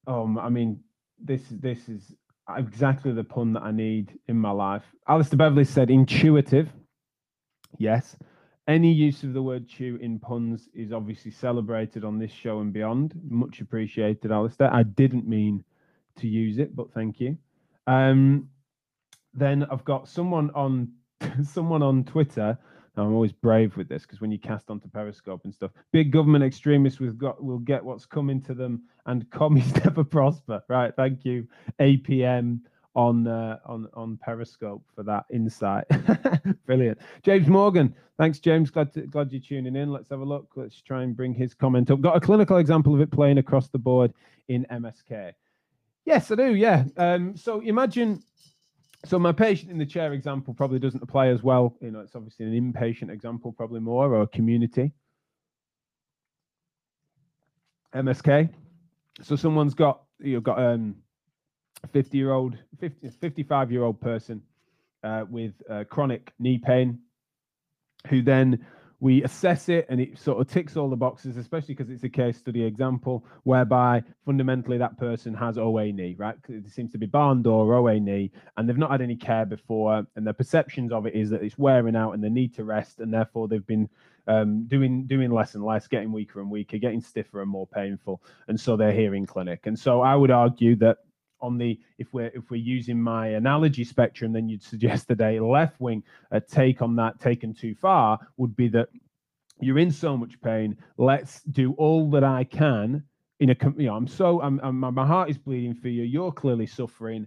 oh, 0.07 0.37
I 0.39 0.49
mean, 0.49 0.81
this 1.19 1.43
this 1.51 1.89
is 1.89 2.13
exactly 2.57 3.13
the 3.13 3.25
pun 3.25 3.53
that 3.53 3.63
I 3.63 3.71
need 3.71 4.19
in 4.27 4.37
my 4.37 4.51
life. 4.51 4.83
Alistair 5.09 5.39
Beverley 5.39 5.65
said 5.65 5.91
intuitive. 5.91 6.71
Yes. 7.79 8.17
Any 8.69 8.93
use 8.93 9.25
of 9.25 9.33
the 9.33 9.43
word 9.43 9.69
chew 9.69 9.99
in 10.01 10.19
puns 10.19 10.69
is 10.73 10.93
obviously 10.93 11.31
celebrated 11.31 12.05
on 12.05 12.19
this 12.19 12.31
show 12.31 12.61
and 12.61 12.73
beyond. 12.73 13.15
Much 13.29 13.61
appreciated, 13.61 14.31
Alistair. 14.31 14.73
I 14.73 14.85
didn't 14.85 15.27
mean 15.27 15.65
to 16.17 16.29
use 16.29 16.59
it, 16.59 16.77
but 16.77 16.93
thank 16.93 17.21
you. 17.21 17.37
Um, 17.87 18.49
then 19.35 19.65
I've 19.71 19.85
got 19.85 20.09
someone 20.09 20.51
on 20.55 20.93
someone 21.43 21.83
on 21.83 22.05
Twitter 22.05 22.59
I'm 22.97 23.15
always 23.15 23.33
brave 23.33 23.77
with 23.77 23.89
this 23.89 24.03
because 24.03 24.21
when 24.21 24.31
you 24.31 24.39
cast 24.39 24.71
onto 24.71 24.89
Periscope 24.89 25.43
and 25.45 25.55
stuff, 25.55 25.71
big 25.93 26.13
government 26.13 26.45
extremists 26.45 27.01
we've 27.01 27.17
got 27.17 27.43
will 27.43 27.59
get 27.59 27.83
what's 27.83 28.05
coming 28.05 28.41
to 28.43 28.55
them, 28.55 28.83
and 29.07 29.31
commies 29.31 29.75
never 29.77 30.05
prosper. 30.05 30.63
Right? 30.69 30.95
Thank 30.95 31.25
you, 31.25 31.49
APM 31.81 32.61
on 32.95 33.27
uh, 33.27 33.59
on 33.65 33.89
on 33.95 34.19
Periscope 34.19 34.83
for 34.95 35.03
that 35.03 35.25
insight. 35.31 35.85
Brilliant, 36.67 36.99
James 37.23 37.49
Morgan. 37.49 37.95
Thanks, 38.19 38.39
James. 38.39 38.71
Glad 38.71 38.93
to, 38.95 39.03
glad 39.03 39.33
you're 39.33 39.41
tuning 39.41 39.77
in. 39.77 39.91
Let's 39.91 40.11
have 40.11 40.21
a 40.21 40.25
look. 40.25 40.49
Let's 40.55 40.81
try 40.81 41.03
and 41.03 41.17
bring 41.17 41.35
his 41.35 41.55
comment 41.55 41.91
up. 41.91 42.01
Got 42.01 42.17
a 42.17 42.21
clinical 42.21 42.59
example 42.59 42.95
of 42.95 43.01
it 43.01 43.11
playing 43.11 43.39
across 43.39 43.69
the 43.69 43.79
board 43.79 44.13
in 44.49 44.67
MSK. 44.71 45.33
Yes, 46.05 46.31
I 46.31 46.35
do. 46.35 46.55
Yeah. 46.55 46.85
Um, 46.97 47.37
so 47.37 47.61
imagine 47.61 48.23
so 49.05 49.19
my 49.19 49.33
patient 49.33 49.71
in 49.71 49.79
the 49.79 49.87
chair 49.87 50.13
example 50.13 50.55
probably 50.55 50.79
doesn't 50.79 51.03
apply 51.03 51.29
as 51.29 51.43
well. 51.43 51.77
You 51.81 51.91
know, 51.91 52.01
it's 52.01 52.15
obviously 52.15 52.47
an 52.47 52.73
inpatient 52.73 53.11
example, 53.11 53.53
probably 53.53 53.81
more, 53.81 54.15
or 54.15 54.23
a 54.23 54.27
community. 54.29 54.93
MSK. 57.95 58.49
So 59.21 59.37
someone's 59.37 59.75
got 59.75 60.03
you've 60.21 60.43
got 60.43 60.59
um, 60.59 60.97
50 61.89 62.17
year 62.17 62.33
old, 62.33 62.57
50, 62.81 63.11
55 63.11 63.73
year 63.73 63.83
old 63.83 64.01
person 64.01 64.43
uh, 65.03 65.25
with 65.29 65.53
uh, 65.69 65.85
chronic 65.89 66.33
knee 66.39 66.59
pain, 66.59 66.99
who 68.09 68.23
then 68.23 68.65
we 69.03 69.25
assess 69.25 69.69
it 69.69 69.85
and 69.89 70.01
it 70.01 70.17
sort 70.17 70.41
of 70.41 70.47
ticks 70.47 70.77
all 70.77 70.89
the 70.89 70.95
boxes, 70.95 71.37
especially 71.37 71.75
because 71.75 71.91
it's 71.91 72.05
a 72.05 72.09
case 72.09 72.39
study 72.39 72.63
example 72.63 73.25
whereby 73.43 74.01
fundamentally 74.25 74.79
that 74.79 74.97
person 74.97 75.35
has 75.35 75.59
OA 75.59 75.87
knee, 75.87 76.15
right? 76.17 76.37
It 76.49 76.69
seems 76.69 76.93
to 76.93 76.99
be 76.99 77.07
barn 77.07 77.43
door, 77.43 77.75
OA 77.75 77.99
knee, 77.99 78.31
and 78.57 78.69
they've 78.69 78.79
not 78.79 78.93
had 78.93 79.01
any 79.01 79.17
care 79.17 79.45
before. 79.45 80.07
And 80.15 80.25
their 80.25 80.33
perceptions 80.33 80.93
of 80.93 81.07
it 81.07 81.17
is 81.17 81.31
that 81.31 81.43
it's 81.43 81.59
wearing 81.59 81.97
out 81.97 82.13
and 82.13 82.23
they 82.23 82.29
need 82.29 82.55
to 82.55 82.63
rest. 82.63 83.01
And 83.01 83.13
therefore 83.13 83.49
they've 83.49 83.67
been 83.67 83.89
um, 84.29 84.69
doing 84.69 85.05
doing 85.09 85.33
less 85.33 85.57
and 85.57 85.65
less, 85.65 85.89
getting 85.89 86.13
weaker 86.13 86.41
and 86.41 86.49
weaker, 86.49 86.79
getting 86.79 87.01
stiffer 87.01 87.43
and 87.43 87.51
more 87.51 87.67
painful. 87.67 88.23
And 88.47 88.59
so 88.59 88.77
they're 88.77 88.93
here 88.93 89.17
in 89.17 89.27
clinic. 89.27 89.67
And 89.67 89.77
so 89.77 90.01
I 90.01 90.15
would 90.15 90.31
argue 90.31 90.77
that 90.77 90.99
on 91.43 91.59
the 91.59 91.79
if 91.99 92.13
we're 92.13 92.31
if 92.35 92.51
we're 92.51 92.57
using 92.57 93.01
my 93.01 93.29
analogy 93.29 93.85
spectrum, 93.85 94.33
then 94.33 94.49
you'd 94.49 94.63
suggest 94.63 95.09
that 95.09 95.21
a 95.21 95.41
left 95.41 95.81
wing 95.81 96.03
take 96.49 96.81
on 96.81 96.97
that 96.97 97.21
taken 97.21 97.53
too 97.53 97.75
far 97.75 98.19
would 98.37 98.57
be 98.57 98.69
that 98.69 98.89
you're 99.61 99.79
in 99.79 99.91
so 99.91 100.17
much 100.17 100.41
pain. 100.41 100.77
Let's 100.97 101.43
do 101.43 101.73
all 101.75 102.11
that 102.11 102.25
I 102.25 102.45
can. 102.45 103.05
In 103.41 103.51
a 103.51 103.57
you 103.77 103.87
know, 103.87 103.97
I'm 103.97 104.07
so 104.07 104.41
I'm, 104.41 104.61
I'm 104.63 104.79
my 104.79 105.07
heart 105.07 105.29
is 105.29 105.39
bleeding 105.39 105.75
for 105.75 105.89
you. 105.89 106.05
You're 106.05 106.33
clearly 106.33 106.67
suffering. 106.67 107.27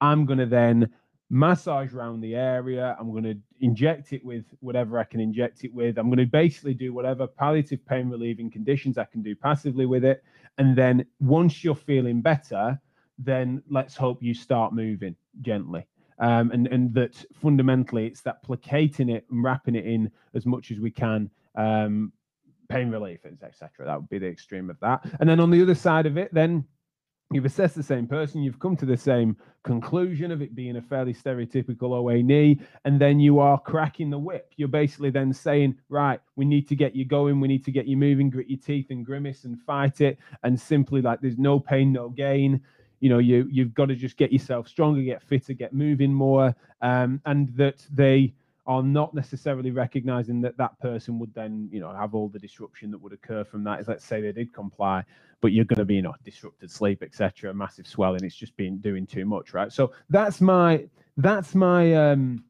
I'm 0.00 0.26
gonna 0.26 0.46
then 0.46 0.90
massage 1.30 1.92
around 1.92 2.20
the 2.20 2.34
area. 2.34 2.96
I'm 2.98 3.10
going 3.10 3.24
to 3.24 3.36
inject 3.60 4.12
it 4.12 4.24
with 4.24 4.44
whatever 4.60 4.98
I 4.98 5.04
can 5.04 5.20
inject 5.20 5.64
it 5.64 5.72
with. 5.72 5.98
I'm 5.98 6.06
going 6.08 6.18
to 6.18 6.26
basically 6.26 6.74
do 6.74 6.92
whatever 6.92 7.26
palliative 7.26 7.84
pain 7.86 8.08
relieving 8.08 8.50
conditions 8.50 8.98
I 8.98 9.04
can 9.04 9.22
do 9.22 9.34
passively 9.34 9.86
with 9.86 10.04
it. 10.04 10.22
And 10.58 10.76
then 10.76 11.06
once 11.20 11.64
you're 11.64 11.74
feeling 11.74 12.20
better, 12.20 12.80
then 13.18 13.62
let's 13.70 13.96
hope 13.96 14.22
you 14.22 14.34
start 14.34 14.72
moving 14.72 15.16
gently. 15.40 15.86
Um, 16.20 16.52
and 16.52 16.68
and 16.68 16.94
that 16.94 17.24
fundamentally 17.34 18.06
it's 18.06 18.20
that 18.22 18.42
placating 18.44 19.08
it 19.08 19.26
and 19.30 19.42
wrapping 19.42 19.74
it 19.74 19.84
in 19.84 20.10
as 20.34 20.46
much 20.46 20.70
as 20.70 20.78
we 20.78 20.90
can, 20.90 21.28
um, 21.56 22.12
pain 22.68 22.88
relief, 22.90 23.24
and 23.24 23.36
etc. 23.42 23.84
That 23.84 24.00
would 24.00 24.08
be 24.08 24.18
the 24.18 24.28
extreme 24.28 24.70
of 24.70 24.78
that. 24.80 25.04
And 25.18 25.28
then 25.28 25.40
on 25.40 25.50
the 25.50 25.60
other 25.60 25.74
side 25.74 26.06
of 26.06 26.16
it, 26.16 26.32
then 26.32 26.64
you've 27.32 27.44
assessed 27.44 27.74
the 27.74 27.82
same 27.82 28.06
person, 28.06 28.42
you've 28.42 28.60
come 28.60 28.76
to 28.76 28.86
the 28.86 28.96
same 28.96 29.36
conclusion 29.64 30.30
of 30.30 30.40
it 30.40 30.54
being 30.54 30.76
a 30.76 30.82
fairly 30.82 31.12
stereotypical 31.12 31.90
OA 31.90 32.22
knee, 32.22 32.60
and 32.84 33.00
then 33.00 33.18
you 33.18 33.40
are 33.40 33.58
cracking 33.58 34.10
the 34.10 34.18
whip. 34.18 34.52
You're 34.56 34.68
basically 34.68 35.10
then 35.10 35.32
saying, 35.32 35.76
right, 35.88 36.20
we 36.36 36.44
need 36.44 36.68
to 36.68 36.76
get 36.76 36.94
you 36.94 37.04
going, 37.04 37.40
we 37.40 37.48
need 37.48 37.64
to 37.64 37.72
get 37.72 37.86
you 37.86 37.96
moving, 37.96 38.30
grit 38.30 38.48
your 38.48 38.60
teeth 38.60 38.86
and 38.90 39.04
grimace 39.04 39.44
and 39.44 39.60
fight 39.60 40.00
it, 40.00 40.18
and 40.44 40.58
simply 40.58 41.02
like 41.02 41.20
there's 41.20 41.38
no 41.38 41.58
pain, 41.58 41.92
no 41.92 42.08
gain 42.08 42.60
you 43.04 43.10
know 43.10 43.18
you 43.18 43.46
you've 43.50 43.74
got 43.74 43.84
to 43.84 43.94
just 43.94 44.16
get 44.16 44.32
yourself 44.32 44.66
stronger 44.66 45.02
get 45.02 45.22
fitter 45.22 45.52
get 45.52 45.74
moving 45.74 46.10
more 46.10 46.56
um, 46.80 47.20
and 47.26 47.54
that 47.54 47.86
they 47.92 48.32
are 48.66 48.82
not 48.82 49.12
necessarily 49.12 49.70
recognizing 49.70 50.40
that 50.40 50.56
that 50.56 50.80
person 50.80 51.18
would 51.18 51.34
then 51.34 51.68
you 51.70 51.80
know 51.80 51.92
have 51.92 52.14
all 52.14 52.28
the 52.28 52.38
disruption 52.38 52.90
that 52.90 52.96
would 52.96 53.12
occur 53.12 53.44
from 53.44 53.62
that. 53.62 53.78
Is 53.78 53.88
let's 53.88 54.06
say 54.06 54.22
they 54.22 54.32
did 54.32 54.54
comply 54.54 55.04
but 55.42 55.52
you're 55.52 55.66
going 55.66 55.80
to 55.80 55.84
be 55.84 55.96
you 55.96 56.02
know 56.02 56.14
disrupted 56.24 56.70
sleep 56.70 57.02
etc 57.02 57.52
massive 57.52 57.86
swelling 57.86 58.24
it's 58.24 58.34
just 58.34 58.56
been 58.56 58.78
doing 58.78 59.06
too 59.06 59.26
much 59.26 59.52
right? 59.52 59.70
So 59.70 59.92
that's 60.08 60.40
my 60.40 60.86
that's 61.18 61.54
my 61.54 61.92
um 61.92 62.42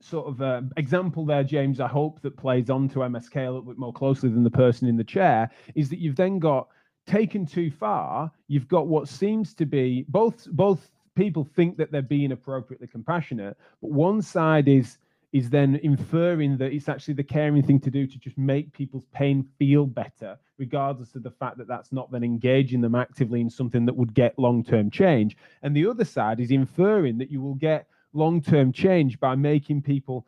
sort 0.00 0.26
of 0.26 0.42
uh, 0.42 0.62
example 0.76 1.24
there 1.24 1.44
james 1.44 1.78
i 1.78 1.86
hope 1.86 2.20
that 2.22 2.36
plays 2.36 2.70
on 2.70 2.88
to 2.88 2.98
msk 2.98 3.36
a 3.36 3.42
little 3.42 3.62
bit 3.62 3.78
more 3.78 3.92
closely 3.92 4.28
than 4.28 4.42
the 4.42 4.50
person 4.50 4.88
in 4.88 4.96
the 4.96 5.04
chair 5.04 5.48
is 5.76 5.88
that 5.88 6.00
you've 6.00 6.16
then 6.16 6.40
got 6.40 6.66
taken 7.06 7.46
too 7.46 7.70
far, 7.70 8.30
you've 8.48 8.68
got 8.68 8.86
what 8.86 9.08
seems 9.08 9.54
to 9.54 9.66
be 9.66 10.04
both 10.08 10.46
both 10.52 10.90
people 11.14 11.44
think 11.44 11.76
that 11.76 11.92
they're 11.92 12.02
being 12.02 12.32
appropriately 12.32 12.86
compassionate, 12.86 13.56
but 13.80 13.90
one 13.90 14.22
side 14.22 14.68
is 14.68 14.98
is 15.32 15.48
then 15.48 15.76
inferring 15.82 16.58
that 16.58 16.72
it's 16.72 16.90
actually 16.90 17.14
the 17.14 17.24
caring 17.24 17.62
thing 17.62 17.80
to 17.80 17.90
do 17.90 18.06
to 18.06 18.18
just 18.18 18.36
make 18.36 18.70
people's 18.72 19.06
pain 19.14 19.42
feel 19.58 19.86
better, 19.86 20.38
regardless 20.58 21.14
of 21.14 21.22
the 21.22 21.30
fact 21.30 21.56
that 21.56 21.66
that's 21.66 21.90
not 21.90 22.10
then 22.12 22.22
engaging 22.22 22.82
them 22.82 22.94
actively 22.94 23.40
in 23.40 23.48
something 23.48 23.86
that 23.86 23.96
would 23.96 24.12
get 24.12 24.38
long 24.38 24.62
term 24.62 24.90
change. 24.90 25.36
And 25.62 25.74
the 25.74 25.86
other 25.86 26.04
side 26.04 26.38
is 26.38 26.50
inferring 26.50 27.16
that 27.18 27.30
you 27.30 27.40
will 27.40 27.54
get 27.54 27.86
long 28.12 28.42
term 28.42 28.72
change 28.72 29.18
by 29.20 29.34
making 29.34 29.82
people 29.82 30.26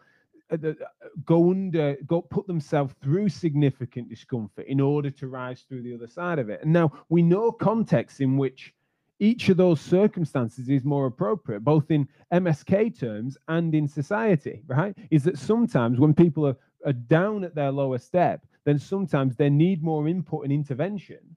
Uh, 0.54 0.72
go 1.24 1.50
under, 1.50 1.96
go 2.06 2.20
put 2.22 2.46
themselves 2.46 2.94
through 3.02 3.28
significant 3.28 4.08
discomfort 4.08 4.66
in 4.66 4.80
order 4.80 5.10
to 5.10 5.28
rise 5.28 5.62
through 5.62 5.82
the 5.82 5.94
other 5.94 6.08
side 6.08 6.38
of 6.38 6.50
it. 6.50 6.62
And 6.62 6.72
now 6.72 6.92
we 7.08 7.22
know 7.22 7.52
contexts 7.52 8.20
in 8.20 8.36
which 8.36 8.74
each 9.20 9.48
of 9.48 9.56
those 9.56 9.80
circumstances 9.80 10.68
is 10.68 10.84
more 10.84 11.06
appropriate, 11.06 11.60
both 11.60 11.90
in 11.90 12.08
MSK 12.32 12.98
terms 12.98 13.38
and 13.48 13.74
in 13.74 13.86
society, 13.86 14.62
right? 14.66 14.96
Is 15.10 15.24
that 15.24 15.38
sometimes 15.38 16.00
when 16.00 16.14
people 16.14 16.46
are, 16.46 16.56
are 16.84 16.92
down 16.92 17.44
at 17.44 17.54
their 17.54 17.70
lower 17.70 17.98
step, 17.98 18.44
then 18.64 18.78
sometimes 18.78 19.36
they 19.36 19.50
need 19.50 19.82
more 19.82 20.08
input 20.08 20.44
and 20.44 20.52
intervention 20.52 21.36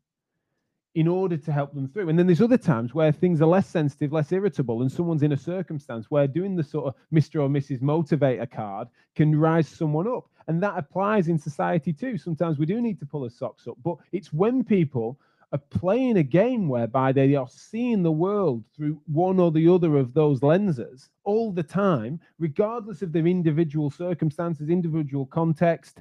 in 0.97 1.07
order 1.07 1.37
to 1.37 1.51
help 1.51 1.75
them 1.75 1.87
through. 1.87 2.09
And 2.09 2.17
then 2.17 2.25
there's 2.25 2.41
other 2.41 2.57
times 2.57 2.95
where 2.95 3.11
things 3.11 3.39
are 3.39 3.45
less 3.45 3.67
sensitive, 3.67 4.11
less 4.11 4.31
irritable, 4.31 4.81
and 4.81 4.91
someone's 4.91 5.21
in 5.21 5.31
a 5.31 5.37
circumstance 5.37 6.09
where 6.09 6.25
doing 6.25 6.55
the 6.55 6.63
sort 6.63 6.87
of 6.87 6.95
Mr. 7.13 7.43
or 7.43 7.47
Mrs. 7.47 7.81
Motivator 7.81 8.49
card 8.49 8.87
can 9.15 9.39
rise 9.39 9.67
someone 9.67 10.07
up. 10.07 10.27
And 10.47 10.61
that 10.63 10.75
applies 10.75 11.27
in 11.27 11.37
society 11.37 11.93
too. 11.93 12.17
Sometimes 12.17 12.57
we 12.57 12.65
do 12.65 12.81
need 12.81 12.99
to 12.99 13.05
pull 13.05 13.25
our 13.25 13.29
socks 13.29 13.67
up, 13.67 13.77
but 13.83 13.97
it's 14.11 14.33
when 14.33 14.63
people 14.63 15.19
are 15.53 15.61
playing 15.69 16.17
a 16.17 16.23
game 16.23 16.67
whereby 16.67 17.11
they 17.11 17.35
are 17.35 17.47
seeing 17.47 18.01
the 18.01 18.11
world 18.11 18.63
through 18.75 18.99
one 19.05 19.39
or 19.39 19.51
the 19.51 19.71
other 19.71 19.97
of 19.97 20.15
those 20.15 20.41
lenses 20.41 21.11
all 21.25 21.51
the 21.51 21.61
time, 21.61 22.19
regardless 22.39 23.03
of 23.03 23.11
their 23.11 23.27
individual 23.27 23.91
circumstances, 23.91 24.67
individual 24.67 25.27
context, 25.27 25.99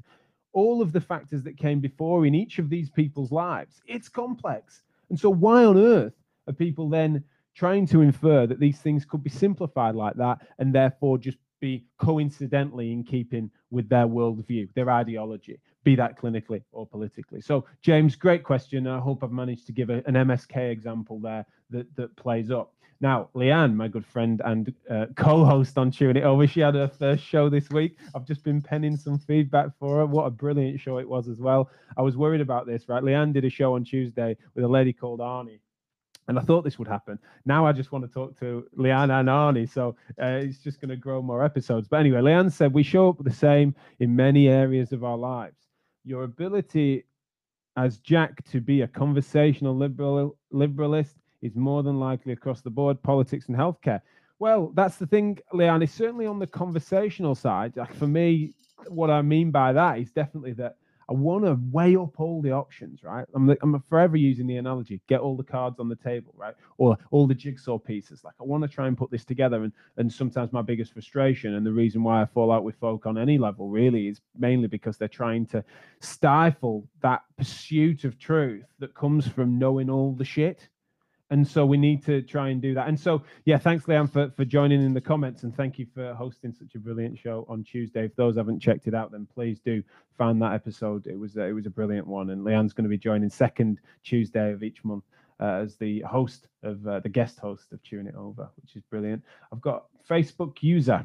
all 0.54 0.80
of 0.80 0.90
the 0.90 1.00
factors 1.02 1.42
that 1.42 1.58
came 1.58 1.80
before 1.80 2.24
in 2.24 2.34
each 2.34 2.58
of 2.58 2.70
these 2.70 2.88
people's 2.88 3.30
lives. 3.30 3.82
It's 3.86 4.08
complex. 4.08 4.80
And 5.10 5.18
so, 5.18 5.30
why 5.30 5.64
on 5.64 5.78
earth 5.78 6.14
are 6.46 6.52
people 6.52 6.88
then 6.88 7.24
trying 7.54 7.86
to 7.86 8.02
infer 8.02 8.46
that 8.46 8.60
these 8.60 8.78
things 8.78 9.04
could 9.04 9.22
be 9.22 9.30
simplified 9.30 9.94
like 9.94 10.14
that 10.16 10.38
and 10.58 10.74
therefore 10.74 11.18
just 11.18 11.38
be 11.60 11.86
coincidentally 11.98 12.92
in 12.92 13.02
keeping 13.02 13.50
with 13.70 13.88
their 13.88 14.06
worldview, 14.06 14.68
their 14.74 14.90
ideology, 14.90 15.58
be 15.84 15.94
that 15.96 16.18
clinically 16.18 16.62
or 16.72 16.86
politically? 16.86 17.40
So, 17.40 17.64
James, 17.80 18.14
great 18.14 18.44
question. 18.44 18.86
I 18.86 18.98
hope 18.98 19.24
I've 19.24 19.32
managed 19.32 19.66
to 19.66 19.72
give 19.72 19.90
a, 19.90 20.02
an 20.06 20.14
MSK 20.14 20.70
example 20.70 21.18
there 21.18 21.46
that, 21.70 21.94
that 21.96 22.14
plays 22.16 22.50
up. 22.50 22.74
Now, 23.00 23.28
Leanne, 23.34 23.74
my 23.74 23.88
good 23.88 24.06
friend 24.06 24.40
and 24.44 24.72
uh, 24.90 25.06
co-host 25.16 25.76
on 25.76 25.90
Chewing 25.90 26.16
It 26.16 26.24
Over, 26.24 26.46
she 26.46 26.60
had 26.60 26.74
her 26.74 26.88
first 26.88 27.22
show 27.22 27.48
this 27.50 27.68
week. 27.70 27.98
I've 28.14 28.24
just 28.24 28.42
been 28.42 28.62
penning 28.62 28.96
some 28.96 29.18
feedback 29.18 29.76
for 29.78 29.98
her. 29.98 30.06
What 30.06 30.24
a 30.24 30.30
brilliant 30.30 30.80
show 30.80 30.98
it 30.98 31.08
was 31.08 31.28
as 31.28 31.38
well. 31.38 31.70
I 31.96 32.02
was 32.02 32.16
worried 32.16 32.40
about 32.40 32.66
this, 32.66 32.88
right? 32.88 33.02
Leanne 33.02 33.32
did 33.32 33.44
a 33.44 33.50
show 33.50 33.74
on 33.74 33.84
Tuesday 33.84 34.36
with 34.54 34.64
a 34.64 34.68
lady 34.68 34.92
called 34.92 35.20
Arnie. 35.20 35.60
And 36.28 36.38
I 36.38 36.42
thought 36.42 36.64
this 36.64 36.78
would 36.78 36.88
happen. 36.88 37.18
Now 37.44 37.66
I 37.66 37.72
just 37.72 37.92
want 37.92 38.04
to 38.04 38.10
talk 38.10 38.38
to 38.40 38.66
Leanne 38.76 39.10
and 39.10 39.28
Arnie. 39.28 39.70
So 39.70 39.94
uh, 40.20 40.40
it's 40.42 40.58
just 40.58 40.80
going 40.80 40.88
to 40.88 40.96
grow 40.96 41.22
more 41.22 41.44
episodes. 41.44 41.86
But 41.88 42.00
anyway, 42.00 42.20
Leanne 42.20 42.50
said 42.50 42.72
we 42.72 42.82
show 42.82 43.10
up 43.10 43.22
the 43.22 43.32
same 43.32 43.74
in 44.00 44.16
many 44.16 44.48
areas 44.48 44.92
of 44.92 45.04
our 45.04 45.16
lives. 45.16 45.56
Your 46.04 46.24
ability 46.24 47.04
as 47.76 47.98
Jack 47.98 48.44
to 48.50 48.60
be 48.60 48.80
a 48.80 48.88
conversational 48.88 49.76
liberal 49.76 50.36
liberalist 50.52 51.14
is 51.46 51.56
more 51.56 51.82
than 51.82 51.98
likely 51.98 52.32
across 52.32 52.60
the 52.60 52.70
board, 52.70 53.02
politics 53.02 53.46
and 53.48 53.56
healthcare. 53.56 54.00
Well, 54.38 54.72
that's 54.74 54.96
the 54.96 55.06
thing, 55.06 55.38
Leanne. 55.52 55.82
It's 55.82 55.94
certainly 55.94 56.26
on 56.26 56.38
the 56.38 56.46
conversational 56.46 57.34
side. 57.34 57.72
For 57.94 58.06
me, 58.06 58.52
what 58.88 59.10
I 59.10 59.22
mean 59.22 59.50
by 59.50 59.72
that 59.72 59.98
is 59.98 60.10
definitely 60.10 60.52
that 60.54 60.76
I 61.08 61.12
want 61.12 61.44
to 61.44 61.56
weigh 61.70 61.96
up 61.96 62.18
all 62.18 62.42
the 62.42 62.50
options, 62.50 63.04
right? 63.04 63.26
I'm, 63.34 63.46
the, 63.46 63.56
I'm 63.62 63.80
forever 63.88 64.16
using 64.16 64.46
the 64.46 64.56
analogy, 64.56 65.00
get 65.06 65.20
all 65.20 65.36
the 65.36 65.44
cards 65.44 65.78
on 65.78 65.88
the 65.88 65.96
table, 65.96 66.34
right? 66.36 66.54
Or 66.78 66.98
all 67.12 67.28
the 67.28 67.34
jigsaw 67.34 67.78
pieces. 67.78 68.24
Like 68.24 68.34
I 68.40 68.44
want 68.44 68.64
to 68.64 68.68
try 68.68 68.88
and 68.88 68.98
put 68.98 69.10
this 69.12 69.24
together. 69.24 69.62
And, 69.62 69.72
and 69.96 70.12
sometimes 70.12 70.52
my 70.52 70.62
biggest 70.62 70.92
frustration 70.92 71.54
and 71.54 71.64
the 71.64 71.72
reason 71.72 72.02
why 72.02 72.22
I 72.22 72.26
fall 72.26 72.50
out 72.50 72.64
with 72.64 72.74
folk 72.76 73.06
on 73.06 73.18
any 73.18 73.38
level 73.38 73.68
really 73.68 74.08
is 74.08 74.20
mainly 74.36 74.66
because 74.66 74.96
they're 74.96 75.06
trying 75.06 75.46
to 75.46 75.64
stifle 76.00 76.88
that 77.02 77.22
pursuit 77.38 78.02
of 78.02 78.18
truth 78.18 78.66
that 78.80 78.94
comes 78.94 79.28
from 79.28 79.58
knowing 79.58 79.88
all 79.88 80.12
the 80.12 80.24
shit 80.24 80.68
and 81.30 81.46
so 81.46 81.66
we 81.66 81.76
need 81.76 82.04
to 82.04 82.22
try 82.22 82.50
and 82.50 82.62
do 82.62 82.74
that. 82.74 82.88
And 82.88 82.98
so, 82.98 83.22
yeah, 83.44 83.58
thanks, 83.58 83.86
Leanne, 83.86 84.10
for, 84.10 84.30
for 84.30 84.44
joining 84.44 84.84
in 84.84 84.94
the 84.94 85.00
comments, 85.00 85.42
and 85.42 85.56
thank 85.56 85.78
you 85.78 85.86
for 85.94 86.14
hosting 86.14 86.52
such 86.52 86.74
a 86.74 86.78
brilliant 86.78 87.18
show 87.18 87.44
on 87.48 87.64
Tuesday. 87.64 88.04
If 88.04 88.16
those 88.16 88.36
haven't 88.36 88.60
checked 88.60 88.86
it 88.86 88.94
out, 88.94 89.10
then 89.10 89.26
please 89.34 89.58
do 89.58 89.82
find 90.16 90.40
that 90.42 90.52
episode. 90.52 91.06
It 91.06 91.18
was 91.18 91.36
uh, 91.36 91.44
it 91.44 91.52
was 91.52 91.66
a 91.66 91.70
brilliant 91.70 92.06
one, 92.06 92.30
and 92.30 92.44
Leanne's 92.44 92.72
going 92.72 92.84
to 92.84 92.90
be 92.90 92.98
joining 92.98 93.30
second 93.30 93.80
Tuesday 94.04 94.52
of 94.52 94.62
each 94.62 94.84
month 94.84 95.04
uh, 95.40 95.62
as 95.64 95.76
the 95.76 96.00
host 96.00 96.48
of 96.62 96.86
uh, 96.86 97.00
the 97.00 97.08
guest 97.08 97.38
host 97.38 97.72
of 97.72 97.82
Chew 97.82 98.00
It 98.00 98.14
Over, 98.14 98.48
which 98.62 98.76
is 98.76 98.82
brilliant. 98.90 99.22
I've 99.52 99.60
got 99.60 99.86
Facebook 100.08 100.62
user, 100.62 101.04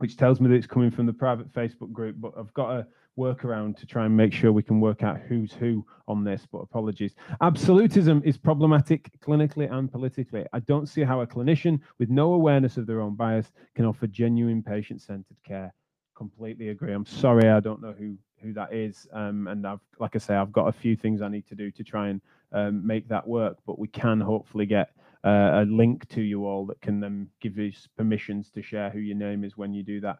which 0.00 0.16
tells 0.16 0.40
me 0.40 0.48
that 0.48 0.54
it's 0.54 0.66
coming 0.66 0.90
from 0.90 1.04
the 1.04 1.12
private 1.12 1.52
Facebook 1.52 1.92
group, 1.92 2.16
but 2.18 2.32
I've 2.34 2.52
got 2.54 2.70
a 2.70 2.86
workaround 3.18 3.76
to 3.76 3.84
try 3.84 4.06
and 4.06 4.16
make 4.16 4.32
sure 4.32 4.50
we 4.50 4.62
can 4.62 4.80
work 4.80 5.02
out 5.02 5.20
who's 5.20 5.52
who 5.52 5.84
on 6.08 6.24
this, 6.24 6.46
but 6.50 6.60
apologies. 6.60 7.14
Absolutism 7.42 8.22
is 8.24 8.38
problematic 8.38 9.10
clinically 9.20 9.70
and 9.70 9.92
politically. 9.92 10.46
I 10.54 10.60
don't 10.60 10.88
see 10.88 11.02
how 11.02 11.20
a 11.20 11.26
clinician 11.26 11.80
with 11.98 12.08
no 12.08 12.32
awareness 12.32 12.78
of 12.78 12.86
their 12.86 13.02
own 13.02 13.14
bias 13.14 13.52
can 13.74 13.84
offer 13.84 14.06
genuine 14.06 14.62
patient-centered 14.62 15.36
care. 15.46 15.74
Completely 16.16 16.68
agree. 16.68 16.94
I'm 16.94 17.04
sorry, 17.04 17.50
I 17.50 17.60
don't 17.60 17.82
know 17.82 17.92
who 17.92 18.16
who 18.42 18.54
that 18.54 18.72
is, 18.72 19.06
um, 19.12 19.48
and 19.48 19.66
I've 19.66 19.80
like 19.98 20.16
I 20.16 20.18
say, 20.18 20.34
I've 20.34 20.50
got 20.50 20.68
a 20.68 20.72
few 20.72 20.96
things 20.96 21.20
I 21.20 21.28
need 21.28 21.46
to 21.48 21.54
do 21.54 21.70
to 21.72 21.84
try 21.84 22.08
and 22.08 22.22
um, 22.52 22.86
make 22.86 23.06
that 23.08 23.28
work. 23.28 23.58
But 23.66 23.78
we 23.78 23.88
can 23.88 24.18
hopefully 24.18 24.64
get 24.64 24.92
uh, 25.24 25.62
a 25.62 25.64
link 25.68 26.08
to 26.08 26.22
you 26.22 26.46
all 26.46 26.66
that 26.66 26.80
can 26.80 27.00
then 27.00 27.28
give 27.40 27.58
you 27.58 27.72
permissions 27.96 28.50
to 28.50 28.62
share 28.62 28.90
who 28.90 28.98
your 28.98 29.16
name 29.16 29.44
is 29.44 29.56
when 29.56 29.74
you 29.74 29.82
do 29.82 30.00
that. 30.00 30.18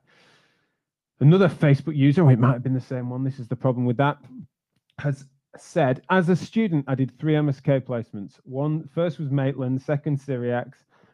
Another 1.21 1.49
Facebook 1.49 1.97
user, 1.97 2.23
or 2.23 2.33
it 2.33 2.39
might 2.39 2.55
have 2.55 2.63
been 2.63 2.75
the 2.75 2.81
same 2.81 3.11
one, 3.11 3.25
this 3.25 3.39
is 3.39 3.49
the 3.49 3.57
problem 3.57 3.85
with 3.85 3.99
that, 3.99 4.19
has 4.99 5.27
said, 5.57 6.03
as 6.11 6.29
a 6.29 6.37
student, 6.37 6.85
I 6.89 6.95
did 6.95 7.19
three 7.19 7.35
MSK 7.35 7.83
placements. 7.83 8.35
One 8.45 8.89
first 8.95 9.19
was 9.19 9.31
Maitland, 9.31 9.83
second 9.83 10.19
Cyriax. 10.19 10.73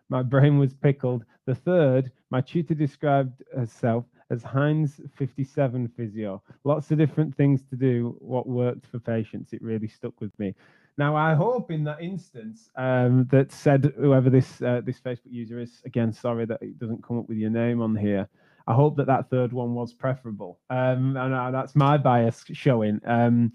My 0.09 0.23
brain 0.23 0.59
was 0.59 0.75
pickled. 0.75 1.25
The 1.47 1.55
third, 1.55 2.13
my 2.31 2.41
tutor 2.41 2.75
described 2.75 3.43
herself 3.57 4.05
as 4.31 4.43
Heinz 4.43 5.01
57 5.17 5.89
physio. 5.97 6.43
Lots 6.65 6.91
of 6.91 6.99
different 6.99 7.37
things 7.37 7.63
to 7.71 7.77
do. 7.77 8.17
What 8.21 8.49
worked 8.49 8.87
for 8.87 8.99
patients, 8.99 9.53
it 9.53 9.63
really 9.63 9.89
stuck 9.89 10.21
with 10.21 10.37
me. 10.39 10.55
Now, 10.99 11.15
I 11.15 11.35
hope 11.35 11.71
in 11.71 11.85
that 11.85 12.01
instance 12.01 12.71
um, 12.77 13.29
that 13.31 13.53
said 13.53 13.93
whoever 13.99 14.31
this 14.31 14.63
uh, 14.63 14.81
this 14.85 14.99
Facebook 14.99 15.31
user 15.31 15.61
is, 15.61 15.83
again, 15.85 16.13
sorry 16.13 16.47
that 16.47 16.63
it 16.63 16.79
doesn't 16.79 17.05
come 17.05 17.19
up 17.19 17.29
with 17.29 17.37
your 17.37 17.51
name 17.51 17.83
on 17.83 17.95
here. 17.95 18.29
I 18.67 18.75
hope 18.75 18.97
that 18.97 19.07
that 19.07 19.31
third 19.31 19.53
one 19.53 19.75
was 19.75 19.93
preferable. 19.93 20.59
Um, 20.71 21.17
and 21.17 21.35
uh, 21.35 21.51
that's 21.51 21.77
my 21.77 21.99
bias 21.99 22.45
showing. 22.53 23.01
Um, 23.05 23.53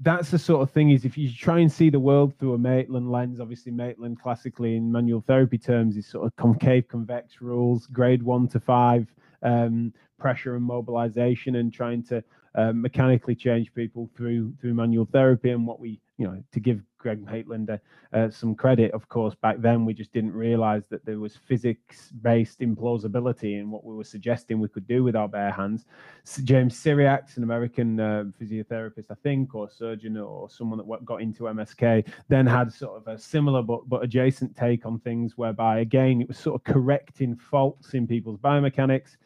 that's 0.00 0.30
the 0.30 0.38
sort 0.38 0.62
of 0.62 0.70
thing 0.70 0.90
is 0.90 1.04
if 1.04 1.18
you 1.18 1.30
try 1.30 1.58
and 1.58 1.70
see 1.70 1.90
the 1.90 2.00
world 2.00 2.32
through 2.38 2.54
a 2.54 2.58
Maitland 2.58 3.12
lens, 3.12 3.38
obviously 3.38 3.70
Maitland 3.70 4.18
classically 4.20 4.76
in 4.76 4.90
manual 4.90 5.20
therapy 5.20 5.58
terms 5.58 5.96
is 5.96 6.06
sort 6.06 6.26
of 6.26 6.34
concave 6.36 6.88
convex 6.88 7.42
rules, 7.42 7.86
grade 7.86 8.22
one 8.22 8.48
to 8.48 8.58
five, 8.58 9.06
um, 9.42 9.92
pressure 10.18 10.56
and 10.56 10.64
mobilization, 10.64 11.56
and 11.56 11.72
trying 11.72 12.02
to 12.04 12.24
uh, 12.54 12.72
mechanically 12.72 13.34
change 13.34 13.72
people 13.74 14.10
through 14.16 14.52
through 14.60 14.74
manual 14.74 15.06
therapy. 15.06 15.50
And 15.50 15.66
what 15.66 15.80
we 15.80 16.00
you 16.18 16.26
know 16.26 16.42
to 16.52 16.60
give 16.60 16.82
Greg 16.98 17.24
Maitland 17.24 17.70
uh, 18.12 18.28
some 18.28 18.54
credit 18.54 18.92
of 18.92 19.08
course 19.08 19.34
back 19.36 19.56
then 19.58 19.86
we 19.86 19.94
just 19.94 20.12
didn't 20.12 20.34
realize 20.34 20.82
that 20.90 21.04
there 21.06 21.18
was 21.18 21.34
physics 21.34 22.10
based 22.20 22.60
implausibility 22.60 23.58
in 23.58 23.70
what 23.70 23.84
we 23.84 23.94
were 23.94 24.04
suggesting 24.04 24.60
we 24.60 24.68
could 24.68 24.86
do 24.86 25.02
with 25.02 25.16
our 25.16 25.28
bare 25.28 25.50
hands. 25.50 25.86
So 26.24 26.42
James 26.42 26.74
Cyriax 26.74 27.36
an 27.38 27.44
American 27.44 27.98
uh, 27.98 28.24
physiotherapist 28.40 29.06
I 29.10 29.14
think 29.22 29.54
or 29.54 29.70
surgeon 29.70 30.18
or 30.18 30.50
someone 30.50 30.78
that 30.78 31.04
got 31.04 31.22
into 31.22 31.44
MSK 31.44 32.06
then 32.28 32.46
had 32.46 32.72
sort 32.72 33.00
of 33.00 33.08
a 33.08 33.18
similar 33.18 33.62
but 33.62 33.88
but 33.88 34.02
adjacent 34.02 34.56
take 34.56 34.84
on 34.84 34.98
things 34.98 35.38
whereby 35.38 35.80
again 35.80 36.20
it 36.20 36.28
was 36.28 36.38
sort 36.38 36.56
of 36.56 36.64
correcting 36.64 37.36
faults 37.36 37.94
in 37.94 38.06
people's 38.06 38.38
biomechanics 38.38 39.16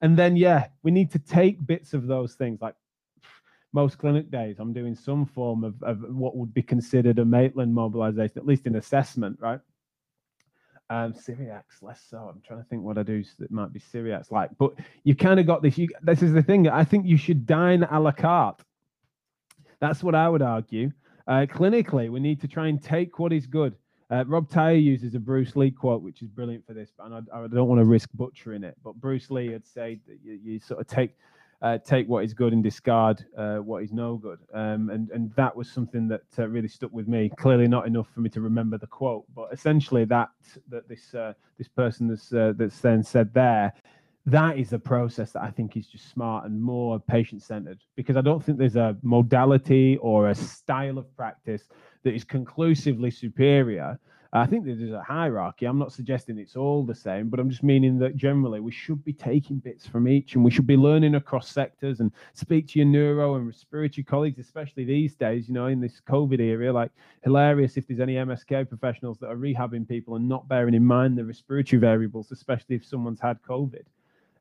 and 0.00 0.16
then, 0.16 0.36
yeah, 0.36 0.68
we 0.82 0.90
need 0.90 1.10
to 1.12 1.18
take 1.18 1.64
bits 1.66 1.94
of 1.94 2.06
those 2.06 2.34
things 2.34 2.60
like 2.60 2.74
most 3.72 3.98
clinic 3.98 4.30
days, 4.30 4.56
I'm 4.58 4.72
doing 4.72 4.94
some 4.94 5.26
form 5.26 5.64
of, 5.64 5.82
of 5.82 6.00
what 6.14 6.36
would 6.36 6.54
be 6.54 6.62
considered 6.62 7.18
a 7.18 7.24
Maitland 7.24 7.74
mobilization, 7.74 8.38
at 8.38 8.46
least 8.46 8.66
in 8.66 8.76
assessment, 8.76 9.38
right? 9.40 9.60
Um, 10.90 11.12
Cyriax, 11.12 11.82
less 11.82 12.02
so. 12.08 12.16
I'm 12.16 12.40
trying 12.46 12.62
to 12.62 12.68
think 12.68 12.82
what 12.82 12.96
I 12.96 13.02
do 13.02 13.22
that 13.38 13.50
might 13.50 13.72
be 13.72 13.80
Cyriax 13.80 14.30
like, 14.30 14.50
but 14.58 14.72
you 15.04 15.14
kind 15.14 15.38
of 15.38 15.46
got 15.46 15.62
this. 15.62 15.76
You, 15.76 15.88
this 16.02 16.22
is 16.22 16.32
the 16.32 16.42
thing. 16.42 16.66
I 16.66 16.82
think 16.82 17.04
you 17.04 17.18
should 17.18 17.44
dine 17.44 17.82
a 17.82 18.00
la 18.00 18.12
carte. 18.12 18.62
That's 19.80 20.02
what 20.02 20.14
I 20.14 20.28
would 20.30 20.40
argue. 20.40 20.90
Uh, 21.26 21.44
clinically, 21.46 22.10
we 22.10 22.20
need 22.20 22.40
to 22.40 22.48
try 22.48 22.68
and 22.68 22.82
take 22.82 23.18
what 23.18 23.34
is 23.34 23.46
good 23.46 23.76
uh, 24.10 24.24
Rob 24.26 24.48
Tyre 24.48 24.74
uses 24.74 25.14
a 25.14 25.18
Bruce 25.18 25.54
Lee 25.54 25.70
quote, 25.70 26.02
which 26.02 26.22
is 26.22 26.28
brilliant 26.28 26.66
for 26.66 26.72
this, 26.72 26.90
but 26.96 27.12
I, 27.12 27.44
I 27.44 27.46
don't 27.46 27.68
want 27.68 27.80
to 27.80 27.84
risk 27.84 28.08
butchering 28.14 28.64
it. 28.64 28.76
But 28.82 28.94
Bruce 28.94 29.30
Lee 29.30 29.52
had 29.52 29.66
said 29.66 30.00
that 30.06 30.18
you, 30.24 30.38
you 30.42 30.58
sort 30.58 30.80
of 30.80 30.86
take 30.86 31.14
uh, 31.60 31.76
take 31.78 32.08
what 32.08 32.24
is 32.24 32.32
good 32.32 32.52
and 32.52 32.62
discard 32.62 33.24
uh, 33.36 33.56
what 33.56 33.82
is 33.82 33.92
no 33.92 34.16
good, 34.16 34.38
um, 34.54 34.90
and 34.90 35.10
and 35.10 35.34
that 35.34 35.54
was 35.54 35.68
something 35.70 36.08
that 36.08 36.22
uh, 36.38 36.48
really 36.48 36.68
stuck 36.68 36.92
with 36.92 37.08
me. 37.08 37.30
Clearly, 37.36 37.66
not 37.66 37.86
enough 37.86 38.08
for 38.14 38.20
me 38.20 38.30
to 38.30 38.40
remember 38.40 38.78
the 38.78 38.86
quote, 38.86 39.24
but 39.34 39.48
essentially 39.52 40.04
that 40.06 40.30
that 40.68 40.88
this 40.88 41.14
uh, 41.14 41.32
this 41.58 41.68
person 41.68 42.06
that's 42.08 42.32
uh, 42.32 42.52
that's 42.56 42.80
then 42.80 43.02
said 43.02 43.34
there 43.34 43.72
that 44.30 44.58
is 44.58 44.74
a 44.74 44.78
process 44.78 45.32
that 45.32 45.42
I 45.42 45.50
think 45.50 45.76
is 45.76 45.86
just 45.86 46.10
smart 46.10 46.44
and 46.44 46.60
more 46.60 47.00
patient 47.00 47.42
centered 47.42 47.78
because 47.96 48.16
I 48.16 48.20
don't 48.20 48.44
think 48.44 48.58
there's 48.58 48.76
a 48.76 48.94
modality 49.02 49.96
or 50.02 50.28
a 50.28 50.34
style 50.34 50.98
of 50.98 51.16
practice 51.16 51.62
that 52.02 52.14
is 52.14 52.24
conclusively 52.24 53.10
superior 53.10 53.98
I 54.30 54.44
think 54.44 54.66
there's 54.66 54.92
a 54.92 55.02
hierarchy. 55.02 55.64
I'm 55.64 55.78
not 55.78 55.90
suggesting 55.90 56.36
it's 56.38 56.54
all 56.54 56.84
the 56.84 56.94
same, 56.94 57.30
but 57.30 57.40
I'm 57.40 57.48
just 57.48 57.62
meaning 57.62 57.98
that 58.00 58.14
generally 58.14 58.60
we 58.60 58.70
should 58.70 59.02
be 59.02 59.14
taking 59.14 59.56
bits 59.56 59.86
from 59.86 60.06
each 60.06 60.34
and 60.34 60.44
we 60.44 60.50
should 60.50 60.66
be 60.66 60.76
learning 60.76 61.14
across 61.14 61.50
sectors 61.50 62.00
and 62.00 62.12
speak 62.34 62.68
to 62.68 62.78
your 62.78 62.86
neuro 62.86 63.36
and 63.36 63.46
respiratory 63.46 64.04
colleagues, 64.04 64.38
especially 64.38 64.84
these 64.84 65.14
days, 65.14 65.48
you 65.48 65.54
know, 65.54 65.68
in 65.68 65.80
this 65.80 66.02
COVID 66.06 66.40
area. 66.40 66.70
Like, 66.70 66.90
hilarious 67.24 67.78
if 67.78 67.86
there's 67.86 68.00
any 68.00 68.14
MSK 68.16 68.68
professionals 68.68 69.16
that 69.20 69.28
are 69.28 69.36
rehabbing 69.36 69.88
people 69.88 70.16
and 70.16 70.28
not 70.28 70.46
bearing 70.46 70.74
in 70.74 70.84
mind 70.84 71.16
the 71.16 71.24
respiratory 71.24 71.80
variables, 71.80 72.30
especially 72.30 72.76
if 72.76 72.84
someone's 72.84 73.20
had 73.20 73.40
COVID 73.42 73.84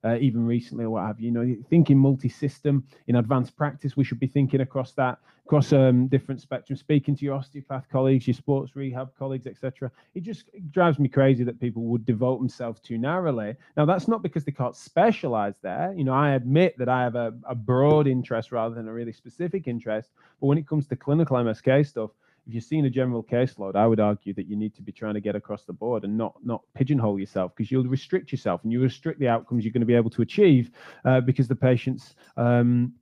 uh, 0.03 0.17
even 0.19 0.45
recently 0.45 0.85
or 0.85 0.91
what 0.91 1.05
have 1.05 1.19
you. 1.19 1.27
You 1.27 1.31
know, 1.31 1.55
thinking 1.69 1.97
multi-system 1.97 2.83
in 3.07 3.15
advanced 3.15 3.55
practice, 3.55 3.97
we 3.97 4.03
should 4.03 4.19
be 4.19 4.27
thinking 4.27 4.61
across 4.61 4.93
that, 4.93 5.19
across 5.45 5.73
um, 5.73 6.07
different 6.07 6.41
spectrum. 6.41 6.77
Speaking 6.77 7.15
to 7.15 7.25
your 7.25 7.35
osteopath 7.35 7.87
colleagues, 7.91 8.27
your 8.27 8.33
sports 8.33 8.75
rehab 8.75 9.09
colleagues, 9.17 9.47
etc. 9.47 9.91
It 10.15 10.23
just 10.23 10.49
drives 10.71 10.99
me 10.99 11.07
crazy 11.09 11.43
that 11.43 11.59
people 11.59 11.83
would 11.83 12.05
devote 12.05 12.39
themselves 12.39 12.79
too 12.79 12.97
narrowly. 12.97 13.55
Now, 13.75 13.85
that's 13.85 14.07
not 14.07 14.23
because 14.23 14.43
they 14.45 14.51
can't 14.51 14.75
specialize 14.75 15.55
there. 15.61 15.93
You 15.95 16.03
know, 16.03 16.13
I 16.13 16.31
admit 16.31 16.77
that 16.77 16.89
I 16.89 17.03
have 17.03 17.15
a, 17.15 17.33
a 17.47 17.55
broad 17.55 18.07
interest 18.07 18.51
rather 18.51 18.75
than 18.75 18.87
a 18.87 18.93
really 18.93 19.13
specific 19.13 19.67
interest. 19.67 20.09
But 20.39 20.47
when 20.47 20.57
it 20.57 20.67
comes 20.67 20.87
to 20.87 20.95
clinical 20.95 21.37
MSK 21.37 21.87
stuff, 21.87 22.11
if 22.47 22.53
you're 22.53 22.61
seeing 22.61 22.85
a 22.85 22.89
general 22.89 23.23
caseload, 23.23 23.75
I 23.75 23.85
would 23.85 23.99
argue 23.99 24.33
that 24.35 24.47
you 24.47 24.55
need 24.55 24.73
to 24.75 24.81
be 24.81 24.91
trying 24.91 25.15
to 25.15 25.19
get 25.19 25.35
across 25.35 25.65
the 25.65 25.73
board 25.73 26.05
and 26.05 26.17
not 26.17 26.35
not 26.43 26.61
pigeonhole 26.73 27.19
yourself 27.19 27.51
because 27.55 27.71
you'll 27.71 27.83
restrict 27.83 28.31
yourself 28.31 28.61
and 28.63 28.71
you 28.71 28.81
restrict 28.81 29.19
the 29.19 29.27
outcomes 29.27 29.65
you're 29.65 29.73
going 29.73 29.81
to 29.81 29.87
be 29.87 29.95
able 29.95 30.09
to 30.11 30.21
achieve 30.21 30.71
uh, 31.05 31.19
because 31.19 31.47
the 31.47 31.55
patients 31.55 32.15
um, 32.37 32.93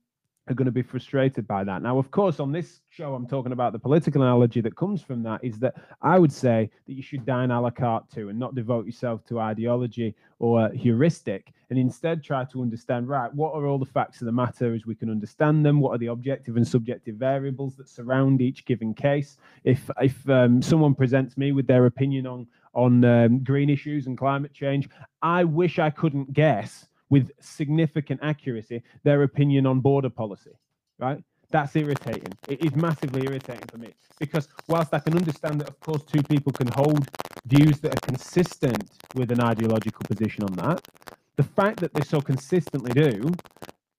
are 0.48 0.54
going 0.54 0.66
to 0.66 0.72
be 0.72 0.82
frustrated 0.82 1.46
by 1.46 1.64
that. 1.64 1.82
Now, 1.82 1.98
of 1.98 2.10
course, 2.10 2.38
on 2.38 2.52
this 2.52 2.80
show, 2.88 3.14
I'm 3.14 3.26
talking 3.26 3.52
about 3.52 3.72
the 3.72 3.78
political 3.78 4.22
analogy 4.22 4.60
that 4.60 4.76
comes 4.76 5.02
from 5.02 5.22
that 5.24 5.42
is 5.42 5.58
that 5.58 5.74
I 6.02 6.18
would 6.18 6.32
say 6.32 6.70
that 6.86 6.92
you 6.92 7.02
should 7.02 7.26
dine 7.26 7.50
a 7.50 7.60
la 7.60 7.70
carte 7.70 8.08
too 8.10 8.28
and 8.28 8.38
not 8.38 8.54
devote 8.54 8.86
yourself 8.86 9.24
to 9.26 9.40
ideology 9.40 10.14
or 10.38 10.70
heuristic 10.70 11.52
and 11.70 11.78
instead 11.78 12.22
try 12.22 12.44
to 12.44 12.62
understand, 12.62 13.08
right, 13.08 13.32
what 13.34 13.54
are 13.54 13.66
all 13.66 13.78
the 13.78 13.84
facts 13.84 14.20
of 14.20 14.26
the 14.26 14.32
matter 14.32 14.72
as 14.72 14.86
we 14.86 14.94
can 14.94 15.10
understand 15.10 15.66
them? 15.66 15.80
What 15.80 15.94
are 15.94 15.98
the 15.98 16.06
objective 16.06 16.56
and 16.56 16.66
subjective 16.66 17.16
variables 17.16 17.74
that 17.76 17.88
surround 17.88 18.40
each 18.40 18.64
given 18.64 18.94
case? 18.94 19.38
If, 19.64 19.90
if 20.00 20.28
um, 20.28 20.62
someone 20.62 20.94
presents 20.94 21.36
me 21.36 21.50
with 21.50 21.66
their 21.66 21.86
opinion 21.86 22.26
on, 22.26 22.46
on 22.72 23.04
um, 23.04 23.42
green 23.42 23.68
issues 23.68 24.06
and 24.06 24.16
climate 24.16 24.52
change, 24.52 24.88
I 25.22 25.42
wish 25.42 25.80
I 25.80 25.90
couldn't 25.90 26.32
guess 26.32 26.86
with 27.10 27.30
significant 27.40 28.20
accuracy 28.22 28.82
their 29.04 29.22
opinion 29.22 29.66
on 29.66 29.80
border 29.80 30.10
policy, 30.10 30.52
right? 30.98 31.22
That's 31.50 31.76
irritating. 31.76 32.32
It 32.48 32.64
is 32.64 32.74
massively 32.74 33.24
irritating 33.26 33.66
for 33.70 33.78
me 33.78 33.94
because 34.18 34.48
whilst 34.68 34.92
I 34.92 34.98
can 34.98 35.16
understand 35.16 35.60
that, 35.60 35.68
of 35.68 35.78
course, 35.80 36.02
two 36.02 36.22
people 36.22 36.52
can 36.52 36.68
hold 36.68 37.06
views 37.46 37.78
that 37.80 37.94
are 37.94 38.06
consistent 38.06 38.90
with 39.14 39.30
an 39.30 39.40
ideological 39.40 40.02
position 40.08 40.42
on 40.44 40.52
that, 40.54 40.88
the 41.36 41.44
fact 41.44 41.80
that 41.80 41.94
they 41.94 42.02
so 42.02 42.20
consistently 42.20 42.92
do 42.92 43.32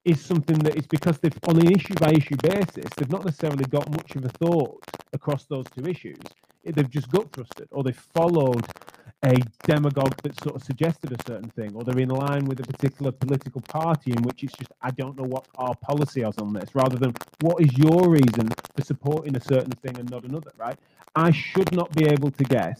is 0.04 0.20
something 0.20 0.58
that 0.58 0.76
is 0.76 0.86
because 0.86 1.18
they've, 1.18 1.38
on 1.46 1.58
an 1.58 1.72
issue 1.72 1.94
by 1.94 2.10
issue 2.12 2.36
basis, 2.42 2.86
they've 2.96 3.10
not 3.10 3.24
necessarily 3.24 3.64
got 3.64 3.88
much 3.90 4.16
of 4.16 4.24
a 4.24 4.28
thought 4.28 4.84
across 5.12 5.44
those 5.46 5.64
two 5.76 5.86
issues. 5.86 6.18
They've 6.64 6.90
just 6.90 7.10
gut 7.10 7.30
thrusted 7.32 7.66
or 7.70 7.82
they've 7.82 7.96
followed 7.96 8.66
a 9.24 9.34
demagogue 9.64 10.14
that 10.22 10.40
sort 10.42 10.54
of 10.54 10.62
suggested 10.62 11.12
a 11.12 11.16
certain 11.26 11.50
thing, 11.50 11.74
or 11.74 11.82
they're 11.82 11.98
in 11.98 12.08
line 12.08 12.44
with 12.44 12.60
a 12.60 12.62
particular 12.62 13.10
political 13.10 13.60
party 13.62 14.12
in 14.12 14.22
which 14.22 14.44
it's 14.44 14.52
just, 14.52 14.70
I 14.80 14.90
don't 14.92 15.16
know 15.16 15.24
what 15.24 15.46
our 15.56 15.74
policy 15.76 16.22
is 16.22 16.38
on 16.38 16.52
this, 16.52 16.74
rather 16.74 16.96
than 16.96 17.12
what 17.40 17.60
is 17.60 17.76
your 17.76 18.08
reason 18.08 18.48
for 18.76 18.84
supporting 18.84 19.36
a 19.36 19.40
certain 19.40 19.72
thing 19.72 19.98
and 19.98 20.08
not 20.10 20.24
another, 20.24 20.52
right? 20.56 20.78
I 21.16 21.32
should 21.32 21.72
not 21.72 21.92
be 21.94 22.06
able 22.06 22.30
to 22.30 22.44
guess 22.44 22.78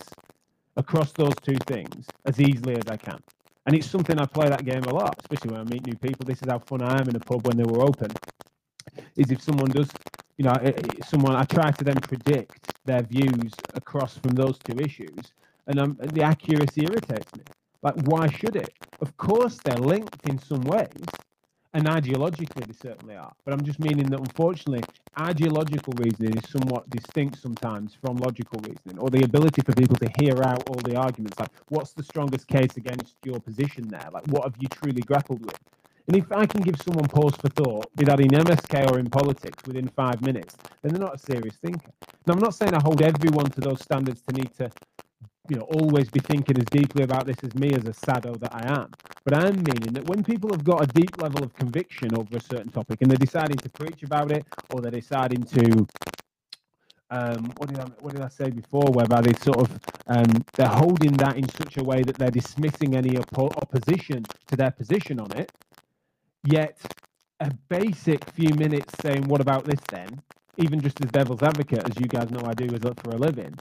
across 0.77 1.13
those 1.13 1.35
two 1.43 1.57
things 1.67 2.07
as 2.25 2.41
easily 2.41 2.75
as 2.77 2.85
I 2.89 2.97
can. 2.97 3.19
And 3.67 3.75
it's 3.75 3.91
something 3.91 4.19
I 4.19 4.25
play 4.25 4.49
that 4.49 4.65
game 4.65 4.85
a 4.85 4.95
lot, 4.95 5.19
especially 5.21 5.51
when 5.51 5.61
I 5.61 5.65
meet 5.65 5.85
new 5.87 5.97
people. 5.97 6.25
This 6.25 6.41
is 6.41 6.49
how 6.49 6.61
fun 6.61 6.83
I 6.83 7.01
am 7.01 7.09
in 7.09 7.17
a 7.17 7.21
pub 7.21 7.47
when 7.47 7.57
they 7.57 7.65
were 7.65 7.83
open. 7.83 8.11
Is 9.17 9.31
if 9.31 9.43
someone 9.43 9.71
does, 9.71 9.91
you 10.39 10.45
know, 10.45 10.53
eh, 10.63 10.73
eh, 10.75 11.05
someone 11.07 11.35
I 11.35 11.45
try 11.45 11.73
to 11.73 11.85
then 11.85 11.97
predict 11.97 12.73
their 12.87 13.03
views 13.03 13.53
across 13.75 14.17
from 14.17 14.37
those 14.37 14.59
two 14.59 14.79
issues 14.79 15.33
and 15.69 15.79
um, 15.79 15.97
the 16.01 16.23
accuracy 16.23 16.83
irritates 16.83 17.33
me. 17.37 17.45
Like, 17.83 17.95
why 18.07 18.29
should 18.29 18.57
it? 18.57 18.73
Of 19.01 19.17
course, 19.17 19.59
they're 19.65 19.77
linked 19.77 20.29
in 20.29 20.39
some 20.39 20.63
ways, 20.63 21.05
and 21.75 21.87
ideologically 21.87 22.67
they 22.67 22.73
certainly 22.73 23.15
are. 23.15 23.33
But 23.45 23.55
I'm 23.55 23.65
just 23.65 23.79
meaning 23.79 24.07
that 24.11 24.19
unfortunately, 24.19 24.83
ideological 25.21 25.93
reasoning 25.99 26.37
is 26.37 26.51
somewhat 26.51 26.91
distinct 26.91 27.39
sometimes 27.41 27.95
from 27.95 28.17
logical 28.17 28.61
reasoning, 28.63 28.99
or 28.99 29.11
the 29.11 29.23
ability 29.23 29.63
for 29.65 29.75
people 29.75 29.97
to 29.97 30.11
hear 30.19 30.43
out 30.43 30.69
all 30.69 30.81
the 30.85 30.97
arguments. 30.97 31.39
Like, 31.39 31.51
what's 31.69 31.93
the 31.93 32.03
strongest 32.03 32.49
case 32.49 32.77
against 32.77 33.15
your 33.25 33.39
position 33.39 33.87
there? 33.89 34.09
Like, 34.13 34.27
what 34.29 34.45
have 34.45 34.55
you 34.59 34.69
truly 34.69 35.03
grappled 35.03 35.45
with? 35.45 35.59
And 36.09 36.17
if 36.17 36.33
I 36.33 36.47
can 36.47 36.63
give 36.63 36.81
someone 36.81 37.07
pause 37.07 37.37
for 37.37 37.51
thought, 37.51 37.95
be 37.95 38.05
that 38.07 38.19
in 38.19 38.29
MSK 38.29 38.91
or 38.91 38.99
in 38.99 39.11
politics, 39.11 39.63
within 39.67 39.89
five 39.89 40.23
minutes, 40.23 40.57
then 40.83 40.93
they're 40.95 41.03
not 41.03 41.17
a 41.17 41.19
serious 41.19 41.57
thinker. 41.57 41.93
Now, 42.27 42.33
I'm 42.35 42.41
not 42.41 42.55
saying 42.55 42.75
I 42.75 42.81
hold 42.83 43.03
everyone 43.03 43.51
to 43.51 43.61
those 43.61 43.83
standards 43.83 44.23
to 44.23 44.35
need 44.35 44.53
to 44.57 44.71
you 45.49 45.57
know, 45.57 45.65
always 45.65 46.11
be 46.11 46.21
thinking 46.21 46.59
as 46.59 46.65
deeply 46.67 47.05
about 47.05 47.27
this 47.27 47.37
as 47.43 47.55
me 47.55 47.73
as 47.73 47.85
a 47.87 47.93
sado 47.95 48.35
that 48.37 48.55
I 48.55 48.73
am. 48.73 48.91
But 49.25 49.35
I'm 49.35 49.57
meaning 49.57 49.93
that 49.95 50.09
when 50.09 50.25
people 50.25 50.51
have 50.53 50.65
got 50.65 50.83
a 50.83 50.87
deep 50.87 51.21
level 51.21 51.45
of 51.45 51.55
conviction 51.55 52.15
over 52.15 52.37
a 52.37 52.41
certain 52.41 52.71
topic 52.71 52.99
and 53.03 53.11
they're 53.11 53.19
deciding 53.19 53.57
to 53.59 53.69
preach 53.71 54.03
about 54.03 54.33
it 54.33 54.47
or 54.73 54.81
they're 54.81 54.91
deciding 54.91 55.45
to 55.45 55.87
um, 57.11 57.53
what 57.57 57.71
did 57.71 57.79
I 57.79 57.85
what 58.01 58.15
did 58.15 58.23
I 58.23 58.29
say 58.29 58.51
before? 58.51 58.85
Whereby 58.93 59.23
they 59.23 59.33
sort 59.35 59.59
of 59.59 59.81
um, 60.09 60.45
they're 60.57 60.69
holding 60.69 61.13
that 61.15 61.37
in 61.37 61.49
such 61.49 61.79
a 61.79 61.85
way 61.85 62.03
that 62.03 62.17
they're 62.19 62.31
dismissing 62.31 62.97
any 62.97 63.11
oppo- 63.13 63.57
opposition 63.57 64.25
to 64.49 64.57
their 64.57 64.71
position 64.71 65.21
on 65.21 65.33
it. 65.33 65.51
Yet 66.45 66.79
a 67.41 67.53
basic 67.69 68.25
few 68.33 68.55
minutes 68.55 68.95
saying, 69.03 69.25
"What 69.29 69.41
about 69.41 69.65
this 69.65 69.81
then?" 69.91 70.23
Even 70.59 70.81
just 70.81 71.03
as 71.05 71.11
devil's 71.11 71.43
advocate, 71.43 71.89
as 71.89 71.97
you 72.01 72.09
guys 72.09 72.31
know 72.31 72.43
I 72.45 72.55
do 72.55 72.67
is 72.67 72.85
as 72.85 72.95
for 73.03 73.11
a 73.13 73.19
living, 73.19 73.55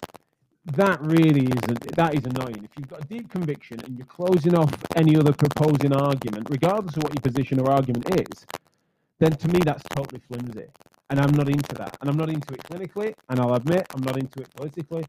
that 0.75 1.01
really 1.01 1.45
isn't 1.45 1.95
that 1.95 2.13
is 2.13 2.25
annoying. 2.25 2.63
If 2.63 2.71
you've 2.77 2.89
got 2.89 3.03
a 3.03 3.07
deep 3.07 3.29
conviction 3.29 3.79
and 3.85 3.97
you're 3.97 4.07
closing 4.07 4.55
off 4.55 4.73
any 4.95 5.15
other 5.15 5.33
proposing 5.33 5.93
argument, 5.93 6.47
regardless 6.49 6.97
of 6.97 7.03
what 7.03 7.13
your 7.13 7.21
position 7.21 7.59
or 7.59 7.71
argument 7.71 8.19
is, 8.19 8.45
then 9.19 9.31
to 9.31 9.47
me 9.47 9.59
that's 9.65 9.83
totally 9.95 10.21
flimsy. 10.27 10.67
And 11.09 11.19
I'm 11.21 11.31
not 11.31 11.47
into 11.47 11.73
that. 11.75 11.97
And 12.01 12.09
I'm 12.09 12.17
not 12.17 12.29
into 12.29 12.53
it 12.53 12.61
clinically, 12.63 13.13
and 13.29 13.39
I'll 13.39 13.55
admit 13.55 13.87
I'm 13.95 14.03
not 14.03 14.17
into 14.17 14.41
it 14.41 14.49
politically, 14.55 15.05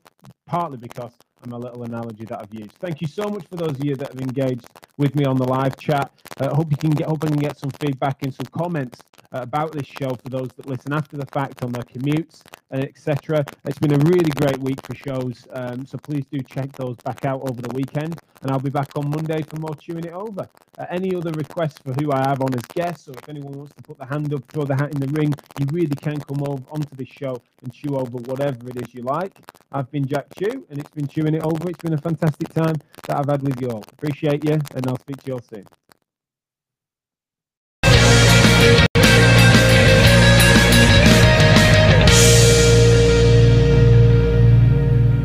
partly 0.46 0.78
because 0.78 1.12
I'm 1.44 1.52
a 1.52 1.58
little 1.58 1.84
analogy 1.84 2.24
that 2.26 2.40
I've 2.40 2.52
used. 2.52 2.72
Thank 2.72 3.00
you 3.00 3.06
so 3.06 3.24
much 3.24 3.46
for 3.46 3.56
those 3.56 3.70
of 3.70 3.84
you 3.84 3.94
that 3.96 4.12
have 4.12 4.20
engaged 4.20 4.66
with 4.96 5.14
me 5.14 5.24
on 5.24 5.36
the 5.36 5.44
live 5.44 5.76
chat. 5.76 6.10
I 6.40 6.46
uh, 6.46 6.54
hope 6.54 6.70
you 6.70 6.76
can 6.76 6.90
get 6.90 7.08
hope 7.08 7.24
I 7.24 7.28
can 7.28 7.36
get 7.36 7.58
some 7.58 7.70
feedback 7.70 8.22
and 8.22 8.34
some 8.34 8.46
comments 8.46 9.00
uh, 9.32 9.40
about 9.42 9.72
this 9.72 9.86
show 9.86 10.14
for 10.14 10.28
those 10.30 10.48
that 10.56 10.66
listen 10.66 10.92
after 10.92 11.16
the 11.16 11.26
fact 11.26 11.62
on 11.62 11.72
their 11.72 11.82
commutes 11.84 12.42
and 12.70 12.84
etc. 12.84 13.44
It's 13.64 13.78
been 13.78 13.94
a 13.94 14.04
really 14.04 14.30
great 14.36 14.58
week 14.58 14.78
for 14.84 14.94
shows, 14.94 15.46
um, 15.52 15.86
so 15.86 15.98
please 15.98 16.24
do 16.30 16.40
check 16.40 16.72
those 16.72 16.96
back 17.04 17.24
out 17.24 17.42
over 17.42 17.60
the 17.60 17.74
weekend. 17.74 18.18
And 18.42 18.52
I'll 18.52 18.60
be 18.60 18.70
back 18.70 18.90
on 18.96 19.10
Monday 19.10 19.42
for 19.42 19.56
more 19.56 19.74
chewing 19.74 20.04
it 20.04 20.12
over. 20.12 20.48
Uh, 20.78 20.86
any 20.90 21.14
other 21.14 21.32
requests 21.32 21.78
for 21.78 21.92
who 21.94 22.12
I 22.12 22.20
have 22.28 22.40
on 22.40 22.54
as 22.54 22.62
guests, 22.72 23.08
or 23.08 23.14
if 23.18 23.28
anyone 23.28 23.52
wants 23.52 23.74
to 23.74 23.82
put 23.82 23.98
the 23.98 24.06
hand 24.06 24.32
up, 24.32 24.44
throw 24.48 24.64
the 24.64 24.76
hat 24.76 24.92
in 24.92 25.00
the 25.00 25.08
ring, 25.08 25.34
you 25.58 25.66
really 25.72 25.96
can 25.96 26.20
come 26.20 26.42
over 26.44 26.62
onto 26.70 26.94
this 26.94 27.08
show 27.08 27.42
and 27.62 27.72
chew 27.72 27.96
over 27.96 28.18
whatever 28.18 28.68
it 28.68 28.76
is 28.76 28.94
you 28.94 29.02
like. 29.02 29.36
I've 29.72 29.90
been 29.90 30.06
Jack 30.06 30.26
Chew, 30.38 30.64
and 30.70 30.78
it's 30.78 30.90
been 30.90 31.08
chewing 31.08 31.27
it 31.34 31.42
over. 31.42 31.70
It's 31.70 31.80
been 31.80 31.94
a 31.94 31.98
fantastic 31.98 32.48
time 32.52 32.76
that 33.06 33.16
I've 33.18 33.28
had 33.28 33.42
with 33.42 33.60
you 33.60 33.70
all. 33.70 33.84
Appreciate 33.92 34.44
you, 34.44 34.58
and 34.74 34.86
I'll 34.86 34.98
speak 34.98 35.18
to 35.22 35.26
you 35.26 35.32
all 35.34 35.42
soon. 35.42 35.66